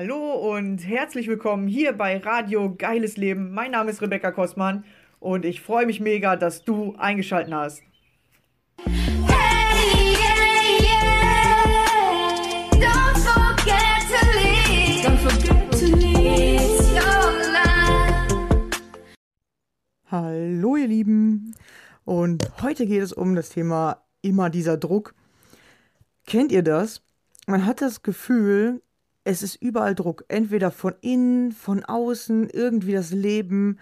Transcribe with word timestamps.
Hallo 0.00 0.54
und 0.54 0.86
herzlich 0.86 1.26
willkommen 1.26 1.66
hier 1.66 1.92
bei 1.92 2.18
Radio 2.18 2.72
Geiles 2.72 3.16
Leben. 3.16 3.52
Mein 3.52 3.72
Name 3.72 3.90
ist 3.90 4.00
Rebecca 4.00 4.30
Kostmann 4.30 4.84
und 5.18 5.44
ich 5.44 5.60
freue 5.60 5.86
mich 5.86 5.98
mega, 5.98 6.36
dass 6.36 6.62
du 6.62 6.94
eingeschaltet 6.98 7.52
hast. 7.52 7.82
Hallo 20.08 20.76
ihr 20.76 20.86
Lieben 20.86 21.56
und 22.04 22.48
heute 22.62 22.86
geht 22.86 23.02
es 23.02 23.12
um 23.12 23.34
das 23.34 23.48
Thema 23.48 24.04
immer 24.22 24.48
dieser 24.48 24.76
Druck. 24.76 25.16
Kennt 26.24 26.52
ihr 26.52 26.62
das? 26.62 27.02
Man 27.48 27.66
hat 27.66 27.80
das 27.80 28.04
Gefühl, 28.04 28.80
es 29.28 29.42
ist 29.42 29.56
überall 29.56 29.94
Druck. 29.94 30.24
Entweder 30.28 30.70
von 30.70 30.94
innen, 31.02 31.52
von 31.52 31.84
außen, 31.84 32.48
irgendwie 32.48 32.92
das 32.92 33.10
Leben 33.10 33.78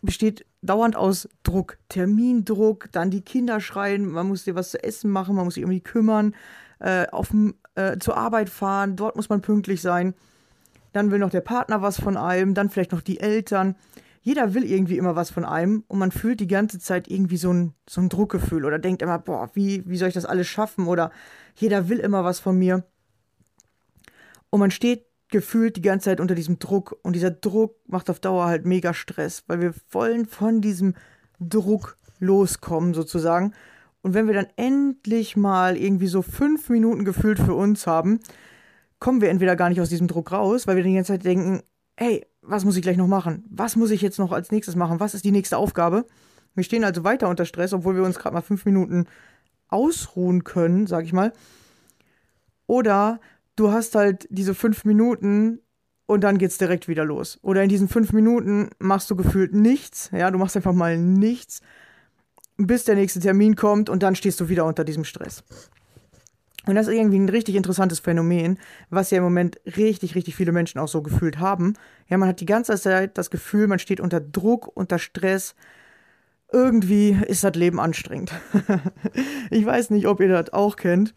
besteht 0.00 0.46
dauernd 0.62 0.96
aus 0.96 1.28
Druck. 1.42 1.76
Termindruck, 1.90 2.88
dann 2.90 3.10
die 3.10 3.20
Kinder 3.20 3.60
schreien, 3.60 4.06
man 4.06 4.28
muss 4.28 4.44
dir 4.44 4.54
was 4.54 4.70
zu 4.70 4.82
essen 4.82 5.10
machen, 5.10 5.36
man 5.36 5.44
muss 5.44 5.54
sich 5.54 5.66
die 5.66 5.80
kümmern, 5.82 6.34
äh, 6.78 7.06
auf, 7.08 7.34
äh, 7.74 7.98
zur 7.98 8.16
Arbeit 8.16 8.48
fahren, 8.48 8.96
dort 8.96 9.16
muss 9.16 9.28
man 9.28 9.42
pünktlich 9.42 9.82
sein. 9.82 10.14
Dann 10.94 11.10
will 11.10 11.18
noch 11.18 11.30
der 11.30 11.42
Partner 11.42 11.82
was 11.82 12.00
von 12.00 12.16
einem, 12.16 12.54
dann 12.54 12.70
vielleicht 12.70 12.92
noch 12.92 13.02
die 13.02 13.20
Eltern. 13.20 13.76
Jeder 14.22 14.54
will 14.54 14.64
irgendwie 14.64 14.96
immer 14.96 15.16
was 15.16 15.28
von 15.28 15.44
einem 15.44 15.84
und 15.86 15.98
man 15.98 16.12
fühlt 16.12 16.40
die 16.40 16.48
ganze 16.48 16.78
Zeit 16.78 17.08
irgendwie 17.08 17.36
so 17.36 17.52
ein, 17.52 17.74
so 17.86 18.00
ein 18.00 18.08
Druckgefühl 18.08 18.64
oder 18.64 18.78
denkt 18.78 19.02
immer, 19.02 19.18
boah, 19.18 19.50
wie, 19.52 19.82
wie 19.86 19.98
soll 19.98 20.08
ich 20.08 20.14
das 20.14 20.24
alles 20.24 20.46
schaffen? 20.46 20.86
Oder 20.86 21.10
jeder 21.56 21.90
will 21.90 21.98
immer 21.98 22.24
was 22.24 22.40
von 22.40 22.58
mir. 22.58 22.84
Und 24.56 24.60
man 24.60 24.70
steht 24.70 25.04
gefühlt 25.28 25.76
die 25.76 25.82
ganze 25.82 26.06
Zeit 26.06 26.18
unter 26.18 26.34
diesem 26.34 26.58
Druck. 26.58 26.98
Und 27.02 27.12
dieser 27.12 27.30
Druck 27.30 27.76
macht 27.86 28.08
auf 28.08 28.20
Dauer 28.20 28.46
halt 28.46 28.64
mega 28.64 28.94
Stress, 28.94 29.44
weil 29.48 29.60
wir 29.60 29.74
wollen 29.90 30.24
von 30.24 30.62
diesem 30.62 30.94
Druck 31.38 31.98
loskommen, 32.20 32.94
sozusagen. 32.94 33.52
Und 34.00 34.14
wenn 34.14 34.28
wir 34.28 34.32
dann 34.32 34.46
endlich 34.56 35.36
mal 35.36 35.76
irgendwie 35.76 36.06
so 36.06 36.22
fünf 36.22 36.70
Minuten 36.70 37.04
gefühlt 37.04 37.38
für 37.38 37.52
uns 37.52 37.86
haben, 37.86 38.20
kommen 38.98 39.20
wir 39.20 39.28
entweder 39.28 39.56
gar 39.56 39.68
nicht 39.68 39.82
aus 39.82 39.90
diesem 39.90 40.08
Druck 40.08 40.32
raus, 40.32 40.66
weil 40.66 40.76
wir 40.76 40.84
die 40.84 40.94
ganze 40.94 41.12
Zeit 41.12 41.26
denken, 41.26 41.62
hey, 41.98 42.24
was 42.40 42.64
muss 42.64 42.78
ich 42.78 42.82
gleich 42.82 42.96
noch 42.96 43.08
machen? 43.08 43.44
Was 43.50 43.76
muss 43.76 43.90
ich 43.90 44.00
jetzt 44.00 44.18
noch 44.18 44.32
als 44.32 44.52
nächstes 44.52 44.74
machen? 44.74 45.00
Was 45.00 45.12
ist 45.12 45.26
die 45.26 45.32
nächste 45.32 45.58
Aufgabe? 45.58 46.06
Wir 46.54 46.64
stehen 46.64 46.82
also 46.82 47.04
weiter 47.04 47.28
unter 47.28 47.44
Stress, 47.44 47.74
obwohl 47.74 47.94
wir 47.94 48.04
uns 48.04 48.18
gerade 48.18 48.32
mal 48.32 48.40
fünf 48.40 48.64
Minuten 48.64 49.04
ausruhen 49.68 50.44
können, 50.44 50.86
sag 50.86 51.04
ich 51.04 51.12
mal. 51.12 51.34
Oder 52.66 53.20
du 53.56 53.72
hast 53.72 53.94
halt 53.94 54.26
diese 54.30 54.54
fünf 54.54 54.84
Minuten 54.84 55.60
und 56.06 56.22
dann 56.22 56.38
geht's 56.38 56.58
direkt 56.58 56.88
wieder 56.88 57.04
los. 57.04 57.38
Oder 57.42 57.62
in 57.62 57.68
diesen 57.68 57.88
fünf 57.88 58.12
Minuten 58.12 58.70
machst 58.78 59.10
du 59.10 59.16
gefühlt 59.16 59.54
nichts, 59.54 60.10
ja, 60.12 60.30
du 60.30 60.38
machst 60.38 60.56
einfach 60.56 60.72
mal 60.72 60.96
nichts, 60.98 61.60
bis 62.56 62.84
der 62.84 62.94
nächste 62.94 63.20
Termin 63.20 63.56
kommt 63.56 63.90
und 63.90 64.02
dann 64.02 64.14
stehst 64.14 64.40
du 64.40 64.48
wieder 64.48 64.64
unter 64.64 64.84
diesem 64.84 65.04
Stress. 65.04 65.42
Und 66.66 66.74
das 66.74 66.88
ist 66.88 66.94
irgendwie 66.94 67.18
ein 67.18 67.28
richtig 67.28 67.54
interessantes 67.54 68.00
Phänomen, 68.00 68.58
was 68.90 69.10
ja 69.10 69.18
im 69.18 69.24
Moment 69.24 69.60
richtig, 69.76 70.16
richtig 70.16 70.34
viele 70.34 70.50
Menschen 70.50 70.80
auch 70.80 70.88
so 70.88 71.00
gefühlt 71.00 71.38
haben. 71.38 71.74
Ja, 72.08 72.18
man 72.18 72.28
hat 72.28 72.40
die 72.40 72.46
ganze 72.46 72.76
Zeit 72.76 73.16
das 73.16 73.30
Gefühl, 73.30 73.68
man 73.68 73.78
steht 73.78 74.00
unter 74.00 74.20
Druck, 74.20 74.68
unter 74.74 74.98
Stress. 74.98 75.54
Irgendwie 76.52 77.16
ist 77.28 77.44
das 77.44 77.54
Leben 77.54 77.78
anstrengend. 77.78 78.32
ich 79.50 79.64
weiß 79.64 79.90
nicht, 79.90 80.08
ob 80.08 80.20
ihr 80.20 80.28
das 80.28 80.52
auch 80.52 80.74
kennt. 80.74 81.14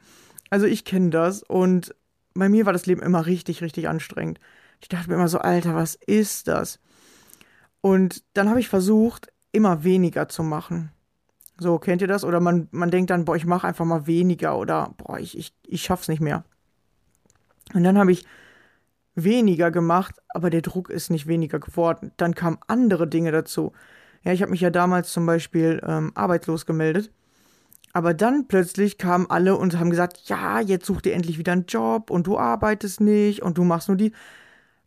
Also 0.52 0.68
ich 0.68 0.86
kenne 0.86 1.10
das 1.10 1.42
und 1.42 1.96
bei 2.40 2.50
mir 2.50 2.66
war 2.66 2.74
das 2.74 2.86
Leben 2.86 3.02
immer 3.02 3.26
richtig, 3.26 3.62
richtig 3.62 3.88
anstrengend. 3.88 4.40
Ich 4.82 4.90
dachte 4.90 5.10
mir 5.10 5.16
immer 5.16 5.28
so, 5.28 5.40
Alter, 5.40 5.76
was 5.76 5.96
ist 5.96 6.48
das? 6.48 6.80
Und 7.82 8.24
dann 8.34 8.50
habe 8.50 8.60
ich 8.60 8.70
versucht, 8.70 9.32
immer 9.52 9.84
weniger 9.84 10.30
zu 10.30 10.44
machen. 10.44 10.92
So, 11.58 11.78
kennt 11.80 12.02
ihr 12.02 12.08
das? 12.08 12.24
Oder 12.24 12.40
man, 12.40 12.68
man 12.72 12.92
denkt 12.92 13.10
dann, 13.10 13.26
boah, 13.26 13.36
ich 13.36 13.46
mache 13.46 13.68
einfach 13.68 13.86
mal 13.86 14.08
weniger 14.08 14.58
oder 14.58 14.94
boah, 14.98 15.20
ich, 15.20 15.38
ich, 15.38 15.54
ich 15.66 15.84
schaff's 15.84 16.08
nicht 16.08 16.22
mehr. 16.22 16.44
Und 17.74 17.84
dann 17.84 17.98
habe 17.98 18.12
ich 18.12 18.26
weniger 19.16 19.70
gemacht, 19.72 20.16
aber 20.30 20.50
der 20.50 20.62
Druck 20.62 20.90
ist 20.90 21.10
nicht 21.10 21.28
weniger 21.28 21.60
geworden. 21.60 22.12
Dann 22.18 22.36
kamen 22.36 22.58
andere 22.68 23.08
Dinge 23.08 23.32
dazu. 23.32 23.74
Ja, 24.24 24.32
ich 24.32 24.42
habe 24.42 24.52
mich 24.52 24.62
ja 24.62 24.70
damals 24.70 25.12
zum 25.12 25.26
Beispiel 25.26 25.82
ähm, 25.86 26.12
arbeitslos 26.16 26.66
gemeldet. 26.66 27.12
Aber 27.94 28.14
dann 28.14 28.48
plötzlich 28.48 28.98
kamen 28.98 29.26
alle 29.30 29.56
und 29.58 29.80
haben 29.80 29.90
gesagt, 29.90 30.22
ja, 30.26 30.60
jetzt 30.60 30.86
such 30.86 31.02
dir 31.02 31.14
endlich 31.14 31.38
wieder 31.38 31.54
einen 31.54 31.66
Job 31.66 32.12
und 32.12 32.28
du 32.28 32.38
arbeitest 32.38 33.02
nicht 33.02 33.42
und 33.42 33.58
du 33.58 33.64
machst 33.64 33.88
nur 33.88 33.98
die. 33.98 34.14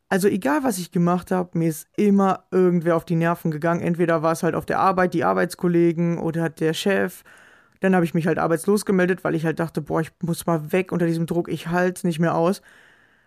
Also 0.08 0.28
egal, 0.28 0.62
was 0.62 0.78
ich 0.78 0.92
gemacht 0.92 1.30
habe, 1.30 1.58
mir 1.58 1.68
ist 1.68 1.88
immer 1.96 2.44
irgendwer 2.50 2.96
auf 2.96 3.04
die 3.04 3.16
Nerven 3.16 3.50
gegangen. 3.50 3.80
Entweder 3.80 4.22
war 4.22 4.32
es 4.32 4.42
halt 4.42 4.54
auf 4.54 4.66
der 4.66 4.78
Arbeit, 4.78 5.14
die 5.14 5.24
Arbeitskollegen 5.24 6.18
oder 6.18 6.50
der 6.50 6.74
Chef. 6.74 7.24
Dann 7.80 7.94
habe 7.94 8.04
ich 8.04 8.14
mich 8.14 8.26
halt 8.26 8.38
arbeitslos 8.38 8.84
gemeldet, 8.84 9.24
weil 9.24 9.34
ich 9.34 9.44
halt 9.44 9.58
dachte, 9.58 9.80
boah, 9.80 10.00
ich 10.00 10.12
muss 10.22 10.46
mal 10.46 10.70
weg 10.70 10.92
unter 10.92 11.06
diesem 11.06 11.26
Druck, 11.26 11.48
ich 11.48 11.68
halte 11.68 11.98
es 11.98 12.04
nicht 12.04 12.20
mehr 12.20 12.34
aus. 12.36 12.62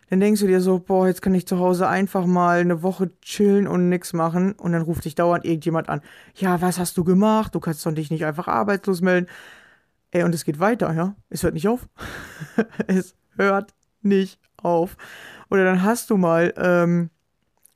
Dann 0.10 0.20
denkst 0.20 0.42
du 0.42 0.48
dir 0.48 0.62
so, 0.62 0.80
boah, 0.80 1.08
jetzt 1.08 1.22
kann 1.22 1.34
ich 1.34 1.48
zu 1.48 1.60
Hause 1.60 1.88
einfach 1.88 2.26
mal 2.26 2.60
eine 2.60 2.84
Woche 2.84 3.10
chillen 3.22 3.68
und 3.68 3.90
nichts 3.90 4.14
machen. 4.14 4.54
Und 4.54 4.72
dann 4.74 4.84
ruft 4.84 5.06
dich 5.06 5.16
dauernd 5.16 5.46
irgendjemand 5.46 5.90
an. 5.90 6.02
Ja, 6.36 6.62
was 6.62 6.78
hast 6.78 6.98
du 6.98 7.04
gemacht? 7.04 7.56
Du 7.56 7.60
kannst 7.60 7.86
doch 7.86 7.92
dich 7.92 8.12
nicht 8.12 8.26
einfach 8.26 8.48
arbeitslos 8.48 9.02
melden. 9.02 9.28
Ey, 10.16 10.24
und 10.24 10.34
es 10.34 10.46
geht 10.46 10.62
weiter, 10.62 10.94
ja? 10.94 11.14
Es 11.30 11.44
hört 11.44 11.56
nicht 11.56 11.68
auf. 11.68 11.90
es 12.88 13.18
hört 13.36 13.74
nicht 14.02 14.40
auf. 14.56 14.96
Oder 15.50 15.66
dann 15.66 15.84
hast 15.84 16.10
du 16.10 16.16
mal 16.16 16.54
ähm, 16.56 17.10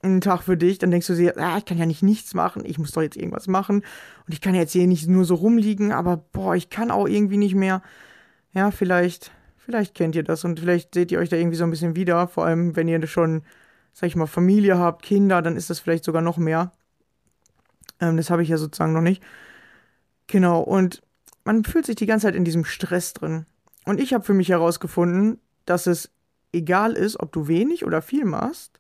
einen 0.01 0.21
Tag 0.21 0.43
für 0.43 0.55
dich, 0.55 0.77
dann 0.77 0.89
denkst 0.89 1.07
du 1.07 1.15
dir, 1.15 1.37
ah, 1.37 1.57
ich 1.57 1.65
kann 1.65 1.77
ja 1.77 1.85
nicht 1.85 2.01
nichts 2.01 2.33
machen, 2.33 2.63
ich 2.63 2.79
muss 2.79 2.93
doch 2.93 3.01
jetzt 3.01 3.17
irgendwas 3.17 3.49
machen. 3.49 3.83
Und 4.25 4.33
ich 4.33 4.39
kann 4.39 4.55
jetzt 4.55 4.71
hier 4.71 4.87
nicht 4.87 5.05
nur 5.09 5.25
so 5.25 5.35
rumliegen, 5.35 5.91
aber 5.91 6.15
boah, 6.15 6.55
ich 6.55 6.69
kann 6.69 6.91
auch 6.91 7.09
irgendwie 7.09 7.35
nicht 7.35 7.55
mehr. 7.55 7.81
Ja, 8.53 8.71
vielleicht, 8.71 9.31
vielleicht 9.57 9.93
kennt 9.93 10.15
ihr 10.15 10.23
das 10.23 10.45
und 10.45 10.61
vielleicht 10.61 10.93
seht 10.93 11.11
ihr 11.11 11.19
euch 11.19 11.27
da 11.27 11.35
irgendwie 11.35 11.57
so 11.57 11.65
ein 11.65 11.71
bisschen 11.71 11.97
wieder. 11.97 12.29
Vor 12.29 12.45
allem, 12.45 12.73
wenn 12.77 12.87
ihr 12.87 13.05
schon, 13.05 13.43
sag 13.91 14.07
ich 14.07 14.15
mal, 14.15 14.27
Familie 14.27 14.77
habt, 14.77 15.03
Kinder, 15.03 15.41
dann 15.41 15.57
ist 15.57 15.69
das 15.69 15.81
vielleicht 15.81 16.05
sogar 16.05 16.21
noch 16.21 16.37
mehr. 16.37 16.71
Ähm, 17.99 18.15
das 18.15 18.29
habe 18.29 18.43
ich 18.43 18.47
ja 18.47 18.55
sozusagen 18.55 18.93
noch 18.93 19.01
nicht. 19.01 19.21
Genau, 20.27 20.61
und 20.61 21.01
man 21.49 21.63
fühlt 21.63 21.87
sich 21.87 21.95
die 21.95 22.05
ganze 22.05 22.27
Zeit 22.27 22.35
in 22.35 22.45
diesem 22.45 22.63
Stress 22.63 23.13
drin. 23.13 23.47
Und 23.83 23.99
ich 23.99 24.13
habe 24.13 24.23
für 24.23 24.35
mich 24.35 24.49
herausgefunden, 24.49 25.39
dass 25.65 25.87
es 25.87 26.11
egal 26.53 26.93
ist, 26.93 27.19
ob 27.19 27.31
du 27.31 27.47
wenig 27.47 27.85
oder 27.85 28.03
viel 28.03 28.23
machst. 28.23 28.79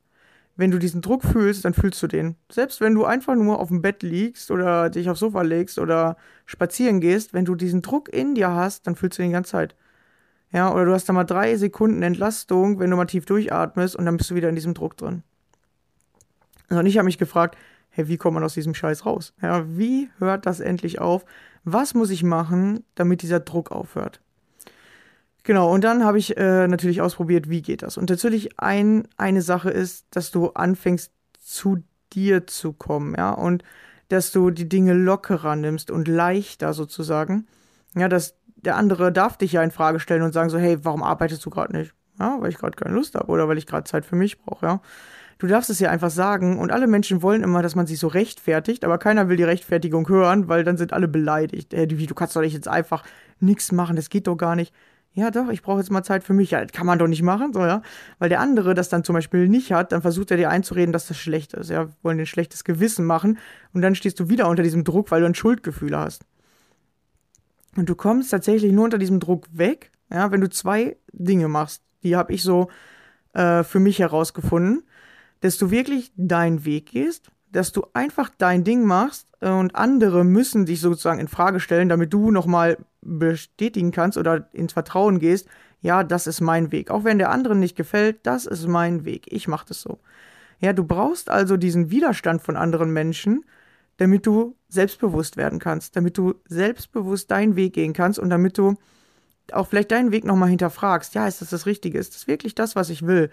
Wenn 0.55 0.69
du 0.69 0.77
diesen 0.77 1.01
Druck 1.01 1.23
fühlst, 1.23 1.65
dann 1.65 1.73
fühlst 1.73 2.03
du 2.03 2.05
den. 2.05 2.35
Selbst 2.51 2.79
wenn 2.79 2.93
du 2.93 3.05
einfach 3.05 3.33
nur 3.33 3.59
auf 3.59 3.69
dem 3.69 3.81
Bett 3.81 4.03
liegst 4.03 4.51
oder 4.51 4.91
dich 4.91 5.09
aufs 5.09 5.21
Sofa 5.21 5.41
legst 5.41 5.79
oder 5.79 6.15
spazieren 6.45 7.01
gehst, 7.01 7.33
wenn 7.33 7.43
du 7.43 7.55
diesen 7.55 7.81
Druck 7.81 8.07
in 8.07 8.35
dir 8.35 8.51
hast, 8.51 8.85
dann 8.85 8.95
fühlst 8.95 9.17
du 9.17 9.23
den 9.23 9.31
die 9.31 9.33
ganze 9.33 9.49
Zeit. 9.49 9.75
Ja, 10.51 10.71
oder 10.71 10.85
du 10.85 10.93
hast 10.93 11.09
da 11.09 11.13
mal 11.13 11.23
drei 11.23 11.55
Sekunden 11.55 12.03
Entlastung, 12.03 12.77
wenn 12.77 12.91
du 12.91 12.97
mal 12.97 13.07
tief 13.07 13.25
durchatmest 13.25 13.95
und 13.95 14.05
dann 14.05 14.15
bist 14.15 14.29
du 14.29 14.35
wieder 14.35 14.49
in 14.49 14.53
diesem 14.53 14.75
Druck 14.75 14.95
drin. 14.95 15.23
und 16.69 16.85
ich 16.85 16.99
habe 16.99 17.05
mich 17.05 17.17
gefragt, 17.17 17.57
hey, 17.89 18.07
wie 18.07 18.17
kommt 18.17 18.35
man 18.35 18.43
aus 18.43 18.53
diesem 18.53 18.73
Scheiß 18.73 19.05
raus? 19.05 19.33
Ja, 19.41 19.65
wie 19.67 20.09
hört 20.19 20.45
das 20.45 20.59
endlich 20.59 20.99
auf? 20.99 21.25
Was 21.63 21.93
muss 21.93 22.09
ich 22.09 22.23
machen, 22.23 22.83
damit 22.95 23.21
dieser 23.21 23.39
Druck 23.39 23.71
aufhört? 23.71 24.21
Genau, 25.43 25.73
und 25.73 25.83
dann 25.83 26.03
habe 26.03 26.17
ich 26.17 26.37
äh, 26.37 26.67
natürlich 26.67 27.01
ausprobiert, 27.01 27.49
wie 27.49 27.61
geht 27.61 27.81
das. 27.81 27.97
Und 27.97 28.09
natürlich 28.09 28.59
ein, 28.59 29.07
eine 29.17 29.41
Sache 29.41 29.69
ist, 29.69 30.05
dass 30.11 30.31
du 30.31 30.49
anfängst, 30.49 31.11
zu 31.39 31.83
dir 32.13 32.45
zu 32.45 32.73
kommen, 32.73 33.15
ja, 33.17 33.31
und 33.31 33.63
dass 34.09 34.31
du 34.31 34.51
die 34.51 34.67
Dinge 34.67 34.93
lockerer 34.93 35.55
nimmst 35.55 35.91
und 35.91 36.07
leichter 36.07 36.73
sozusagen. 36.73 37.47
Ja, 37.95 38.07
dass 38.07 38.35
der 38.55 38.75
andere 38.75 39.11
darf 39.11 39.37
dich 39.37 39.53
ja 39.53 39.63
in 39.63 39.71
Frage 39.71 39.99
stellen 39.99 40.21
und 40.21 40.33
sagen 40.33 40.49
so, 40.49 40.57
hey, 40.57 40.83
warum 40.83 41.03
arbeitest 41.03 41.45
du 41.45 41.49
gerade 41.49 41.75
nicht? 41.75 41.93
Ja, 42.19 42.37
weil 42.39 42.49
ich 42.49 42.57
gerade 42.57 42.75
keine 42.75 42.93
Lust 42.93 43.15
habe 43.15 43.27
oder 43.27 43.47
weil 43.47 43.57
ich 43.57 43.65
gerade 43.65 43.85
Zeit 43.85 44.05
für 44.05 44.15
mich 44.15 44.39
brauche, 44.39 44.65
ja. 44.65 44.81
Du 45.39 45.47
darfst 45.47 45.69
es 45.69 45.79
ja 45.79 45.89
einfach 45.89 46.09
sagen 46.09 46.59
und 46.59 46.69
alle 46.69 46.85
Menschen 46.85 47.21
wollen 47.21 47.43
immer, 47.43 47.61
dass 47.61 47.73
man 47.73 47.87
sich 47.87 47.97
so 47.97 48.07
rechtfertigt, 48.07 48.83
aber 48.83 48.97
keiner 48.97 49.29
will 49.29 49.37
die 49.37 49.43
Rechtfertigung 49.43 50.07
hören, 50.09 50.49
weil 50.49 50.65
dann 50.65 50.75
sind 50.75 50.91
alle 50.91 51.07
beleidigt. 51.07 51.73
Äh, 51.73 51.87
du 51.87 52.13
kannst 52.13 52.35
doch 52.35 52.41
nicht 52.41 52.53
jetzt 52.53 52.67
einfach 52.67 53.03
nichts 53.39 53.71
machen, 53.71 53.95
das 53.95 54.09
geht 54.09 54.27
doch 54.27 54.35
gar 54.35 54.57
nicht. 54.57 54.73
Ja, 55.13 55.31
doch, 55.31 55.47
ich 55.49 55.61
brauche 55.61 55.79
jetzt 55.79 55.91
mal 55.91 56.03
Zeit 56.03 56.25
für 56.25 56.33
mich. 56.33 56.51
Ja, 56.51 56.61
das 56.61 56.73
kann 56.73 56.85
man 56.85 56.99
doch 56.99 57.07
nicht 57.07 57.23
machen, 57.23 57.53
so, 57.53 57.61
ja. 57.61 57.81
Weil 58.19 58.27
der 58.27 58.41
andere 58.41 58.73
das 58.73 58.89
dann 58.89 59.05
zum 59.05 59.13
Beispiel 59.13 59.47
nicht 59.47 59.71
hat, 59.71 59.93
dann 59.93 60.01
versucht 60.01 60.29
er 60.29 60.37
dir 60.37 60.49
einzureden, 60.49 60.91
dass 60.91 61.07
das 61.07 61.17
schlecht 61.17 61.53
ist. 61.53 61.69
Ja, 61.69 61.87
wollen 62.03 62.17
dir 62.17 62.23
ein 62.23 62.27
schlechtes 62.27 62.65
Gewissen 62.65 63.05
machen 63.05 63.37
und 63.73 63.81
dann 63.81 63.95
stehst 63.95 64.19
du 64.19 64.27
wieder 64.27 64.49
unter 64.49 64.61
diesem 64.61 64.83
Druck, 64.83 65.09
weil 65.09 65.21
du 65.21 65.25
ein 65.25 65.35
Schuldgefühl 65.35 65.97
hast. 65.97 66.25
Und 67.77 67.87
du 67.87 67.95
kommst 67.95 68.31
tatsächlich 68.31 68.73
nur 68.73 68.83
unter 68.83 68.97
diesem 68.97 69.21
Druck 69.21 69.47
weg, 69.53 69.91
ja, 70.11 70.31
wenn 70.31 70.41
du 70.41 70.49
zwei 70.49 70.97
Dinge 71.13 71.47
machst. 71.47 71.81
Die 72.03 72.17
habe 72.17 72.33
ich 72.33 72.43
so 72.43 72.67
äh, 73.33 73.63
für 73.63 73.79
mich 73.79 73.99
herausgefunden 73.99 74.83
dass 75.41 75.57
du 75.57 75.71
wirklich 75.71 76.11
deinen 76.15 76.65
Weg 76.65 76.87
gehst, 76.87 77.31
dass 77.51 77.71
du 77.71 77.85
einfach 77.93 78.29
dein 78.37 78.63
Ding 78.63 78.85
machst 78.85 79.27
und 79.41 79.75
andere 79.75 80.23
müssen 80.23 80.65
dich 80.65 80.81
sozusagen 80.81 81.19
in 81.19 81.27
Frage 81.27 81.59
stellen, 81.59 81.89
damit 81.89 82.13
du 82.13 82.31
nochmal 82.31 82.77
bestätigen 83.01 83.91
kannst 83.91 84.17
oder 84.17 84.49
ins 84.53 84.73
Vertrauen 84.73 85.19
gehst, 85.19 85.47
ja, 85.81 86.03
das 86.03 86.27
ist 86.27 86.41
mein 86.41 86.71
Weg. 86.71 86.91
Auch 86.91 87.05
wenn 87.05 87.17
der 87.17 87.31
anderen 87.31 87.59
nicht 87.59 87.75
gefällt, 87.75 88.19
das 88.23 88.45
ist 88.45 88.67
mein 88.67 89.05
Weg. 89.05 89.31
Ich 89.31 89.47
mache 89.47 89.67
das 89.67 89.81
so. 89.81 89.99
Ja, 90.59 90.73
du 90.73 90.83
brauchst 90.83 91.29
also 91.29 91.55
diesen 91.55 91.89
Widerstand 91.89 92.41
von 92.41 92.57
anderen 92.57 92.91
Menschen, 92.91 93.45
damit 93.95 94.25
du 94.25 94.55
selbstbewusst 94.67 95.37
werden 95.37 95.59
kannst, 95.59 95.95
damit 95.95 96.17
du 96.17 96.35
selbstbewusst 96.45 97.31
deinen 97.31 97.55
Weg 97.55 97.73
gehen 97.73 97.93
kannst 97.93 98.19
und 98.19 98.29
damit 98.29 98.57
du 98.57 98.75
auch 99.53 99.67
vielleicht 99.67 99.91
deinen 99.91 100.11
Weg 100.11 100.25
nochmal 100.25 100.49
hinterfragst. 100.49 101.15
Ja, 101.15 101.27
ist 101.27 101.41
das 101.41 101.49
das 101.49 101.65
Richtige? 101.65 101.97
Ist 101.97 102.13
das 102.13 102.27
wirklich 102.27 102.55
das, 102.55 102.75
was 102.75 102.89
ich 102.89 103.07
will? 103.07 103.29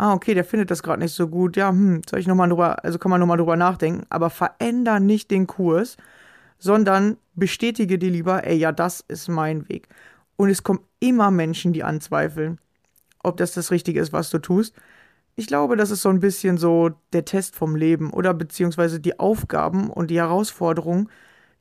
Ah, 0.00 0.14
okay, 0.14 0.32
der 0.32 0.44
findet 0.46 0.70
das 0.70 0.82
gerade 0.82 1.02
nicht 1.02 1.12
so 1.12 1.28
gut. 1.28 1.58
Ja, 1.58 1.68
hm, 1.68 2.00
soll 2.08 2.20
ich 2.20 2.26
nochmal 2.26 2.48
drüber, 2.48 2.82
also 2.82 2.98
kann 2.98 3.10
man 3.10 3.20
nochmal 3.20 3.36
drüber 3.36 3.56
nachdenken. 3.56 4.06
Aber 4.08 4.30
veränder 4.30 4.98
nicht 4.98 5.30
den 5.30 5.46
Kurs, 5.46 5.98
sondern 6.58 7.18
bestätige 7.34 7.98
dir 7.98 8.10
lieber, 8.10 8.46
ey, 8.46 8.56
ja, 8.56 8.72
das 8.72 9.00
ist 9.08 9.28
mein 9.28 9.68
Weg. 9.68 9.88
Und 10.36 10.48
es 10.50 10.62
kommen 10.62 10.80
immer 11.00 11.30
Menschen, 11.30 11.74
die 11.74 11.84
anzweifeln, 11.84 12.58
ob 13.22 13.36
das 13.38 13.52
das 13.54 13.70
Richtige 13.72 14.00
ist, 14.00 14.12
was 14.12 14.30
du 14.30 14.38
tust. 14.38 14.74
Ich 15.36 15.46
glaube, 15.48 15.76
das 15.76 15.90
ist 15.90 16.02
so 16.02 16.10
ein 16.10 16.20
bisschen 16.20 16.58
so 16.58 16.90
der 17.12 17.24
Test 17.26 17.56
vom 17.56 17.76
Leben 17.76 18.12
oder 18.12 18.34
beziehungsweise 18.34 19.00
die 19.00 19.20
Aufgaben 19.20 19.90
und 19.90 20.08
die 20.10 20.18
Herausforderungen, 20.18 21.10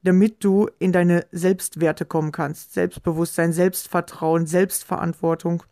damit 0.03 0.43
du 0.43 0.69
in 0.79 0.93
deine 0.93 1.25
Selbstwerte 1.31 2.05
kommen 2.05 2.31
kannst. 2.31 2.73
Selbstbewusstsein, 2.73 3.53
Selbstvertrauen, 3.53 4.47
Selbstverantwortung. 4.47 5.63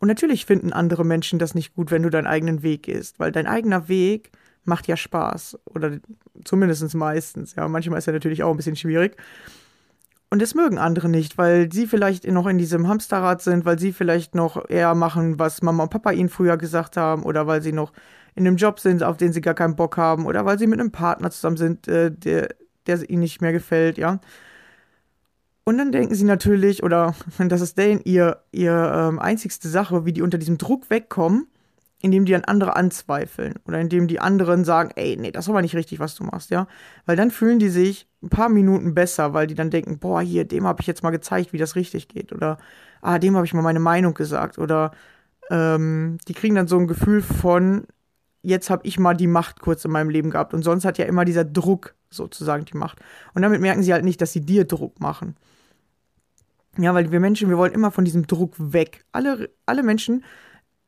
Und 0.00 0.08
natürlich 0.08 0.46
finden 0.46 0.72
andere 0.72 1.04
Menschen 1.04 1.38
das 1.38 1.54
nicht 1.54 1.74
gut, 1.74 1.90
wenn 1.90 2.02
du 2.02 2.10
deinen 2.10 2.26
eigenen 2.26 2.62
Weg 2.62 2.84
gehst, 2.84 3.20
weil 3.20 3.32
dein 3.32 3.46
eigener 3.46 3.88
Weg 3.88 4.32
macht 4.64 4.88
ja 4.88 4.96
Spaß. 4.96 5.58
Oder 5.66 5.98
zumindest 6.44 6.94
meistens. 6.94 7.54
Ja, 7.54 7.68
manchmal 7.68 7.98
ist 7.98 8.06
er 8.06 8.14
natürlich 8.14 8.42
auch 8.42 8.50
ein 8.50 8.56
bisschen 8.56 8.76
schwierig. 8.76 9.16
Und 10.30 10.40
das 10.40 10.54
mögen 10.54 10.78
andere 10.78 11.08
nicht, 11.08 11.38
weil 11.38 11.70
sie 11.72 11.86
vielleicht 11.86 12.26
noch 12.26 12.46
in 12.46 12.56
diesem 12.56 12.88
Hamsterrad 12.88 13.42
sind, 13.42 13.64
weil 13.64 13.78
sie 13.78 13.92
vielleicht 13.92 14.34
noch 14.34 14.68
eher 14.70 14.94
machen, 14.94 15.38
was 15.38 15.60
Mama 15.60 15.82
und 15.82 15.90
Papa 15.90 16.12
ihnen 16.12 16.28
früher 16.28 16.56
gesagt 16.56 16.96
haben, 16.96 17.24
oder 17.24 17.46
weil 17.46 17.62
sie 17.62 17.72
noch 17.72 17.92
in 18.36 18.46
einem 18.46 18.56
Job 18.56 18.78
sind, 18.78 19.02
auf 19.02 19.16
den 19.16 19.32
sie 19.32 19.40
gar 19.40 19.54
keinen 19.54 19.74
Bock 19.74 19.96
haben, 19.96 20.26
oder 20.26 20.44
weil 20.46 20.58
sie 20.58 20.68
mit 20.68 20.78
einem 20.78 20.92
Partner 20.92 21.32
zusammen 21.32 21.56
sind, 21.56 21.88
äh, 21.88 22.12
der, 22.12 22.48
der 22.86 23.10
ihnen 23.10 23.20
nicht 23.20 23.42
mehr 23.42 23.52
gefällt, 23.52 23.98
ja. 23.98 24.20
Und 25.70 25.78
dann 25.78 25.92
denken 25.92 26.16
sie 26.16 26.24
natürlich, 26.24 26.82
oder 26.82 27.14
das 27.38 27.60
ist 27.60 27.78
denen 27.78 28.00
ihr, 28.02 28.38
ihr 28.50 28.72
ähm, 28.92 29.20
einzigste 29.20 29.68
Sache, 29.68 30.04
wie 30.04 30.12
die 30.12 30.20
unter 30.20 30.36
diesem 30.36 30.58
Druck 30.58 30.90
wegkommen, 30.90 31.46
indem 32.00 32.24
die 32.24 32.32
dann 32.32 32.42
andere 32.42 32.74
anzweifeln 32.74 33.54
oder 33.68 33.78
indem 33.78 34.08
die 34.08 34.18
anderen 34.18 34.64
sagen, 34.64 34.90
ey, 34.96 35.16
nee, 35.16 35.30
das 35.30 35.46
war 35.46 35.54
aber 35.54 35.62
nicht 35.62 35.76
richtig, 35.76 36.00
was 36.00 36.16
du 36.16 36.24
machst, 36.24 36.50
ja. 36.50 36.66
Weil 37.06 37.14
dann 37.14 37.30
fühlen 37.30 37.60
die 37.60 37.68
sich 37.68 38.08
ein 38.20 38.30
paar 38.30 38.48
Minuten 38.48 38.94
besser, 38.94 39.32
weil 39.32 39.46
die 39.46 39.54
dann 39.54 39.70
denken, 39.70 40.00
boah, 40.00 40.20
hier, 40.20 40.44
dem 40.44 40.66
habe 40.66 40.80
ich 40.80 40.88
jetzt 40.88 41.04
mal 41.04 41.10
gezeigt, 41.10 41.52
wie 41.52 41.58
das 41.58 41.76
richtig 41.76 42.08
geht. 42.08 42.32
Oder, 42.32 42.58
ah, 43.00 43.20
dem 43.20 43.36
habe 43.36 43.46
ich 43.46 43.54
mal 43.54 43.62
meine 43.62 43.78
Meinung 43.78 44.14
gesagt. 44.14 44.58
Oder 44.58 44.90
ähm, 45.50 46.18
die 46.26 46.34
kriegen 46.34 46.56
dann 46.56 46.66
so 46.66 46.78
ein 46.78 46.88
Gefühl 46.88 47.22
von, 47.22 47.86
jetzt 48.42 48.70
habe 48.70 48.84
ich 48.88 48.98
mal 48.98 49.14
die 49.14 49.28
Macht 49.28 49.60
kurz 49.60 49.84
in 49.84 49.92
meinem 49.92 50.10
Leben 50.10 50.30
gehabt. 50.30 50.52
Und 50.52 50.64
sonst 50.64 50.84
hat 50.84 50.98
ja 50.98 51.04
immer 51.04 51.24
dieser 51.24 51.44
Druck 51.44 51.94
sozusagen 52.10 52.64
die 52.64 52.76
Macht. 52.76 52.98
Und 53.34 53.42
damit 53.42 53.60
merken 53.60 53.84
sie 53.84 53.92
halt 53.92 54.04
nicht, 54.04 54.20
dass 54.20 54.32
sie 54.32 54.44
dir 54.44 54.64
Druck 54.64 54.98
machen. 54.98 55.36
Ja, 56.80 56.94
weil 56.94 57.12
wir 57.12 57.20
Menschen, 57.20 57.48
wir 57.48 57.58
wollen 57.58 57.72
immer 57.72 57.90
von 57.90 58.04
diesem 58.04 58.26
Druck 58.26 58.54
weg. 58.58 59.04
Alle, 59.12 59.50
alle 59.66 59.82
Menschen 59.82 60.24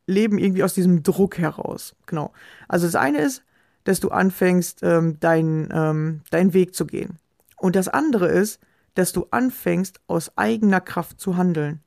leben 0.07 0.39
irgendwie 0.39 0.63
aus 0.63 0.75
diesem 0.75 1.03
Druck 1.03 1.39
heraus. 1.39 1.95
Genau. 2.07 2.33
Also 2.69 2.87
das 2.87 2.95
eine 2.95 3.19
ist, 3.19 3.43
dass 3.85 4.01
du 4.01 4.11
anfängst, 4.11 4.81
ähm, 4.83 5.19
deinen 5.21 5.69
ähm, 5.73 6.21
dein 6.31 6.55
Weg 6.55 6.75
zu 6.75 6.87
gehen. 6.87 7.19
Und 7.57 7.77
das 7.77 7.89
andere 7.89 8.29
ist, 8.29 8.61
dass 8.95 9.13
du 9.13 9.27
anfängst, 9.31 10.01
aus 10.07 10.37
eigener 10.37 10.81
Kraft 10.81 11.21
zu 11.21 11.37
handeln. 11.37 11.81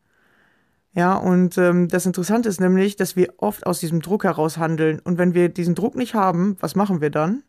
Ja, 0.94 1.16
und 1.16 1.58
ähm, 1.58 1.90
das 1.90 2.06
Interessante 2.06 2.48
ist 2.48 2.62
nämlich, 2.62 2.96
dass 2.96 3.16
wir 3.16 3.34
oft 3.38 3.66
aus 3.66 3.80
diesem 3.80 4.02
Druck 4.02 4.24
heraus 4.24 4.58
handeln. 4.58 5.00
Und 5.00 5.18
wenn 5.18 5.34
wir 5.34 5.50
diesen 5.50 5.76
Druck 5.76 5.96
nicht 5.96 6.16
haben, 6.16 6.56
was 6.62 6.76
machen 6.76 7.02
wir 7.02 7.10
dann? 7.10 7.44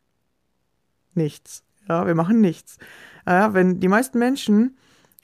Nichts. 1.14 1.62
Ja, 1.88 2.06
wir 2.06 2.16
machen 2.16 2.40
nichts. 2.40 2.78
Ja, 3.26 3.54
wenn 3.54 3.78
die 3.78 3.88
meisten 3.88 4.18
Menschen, 4.18 4.76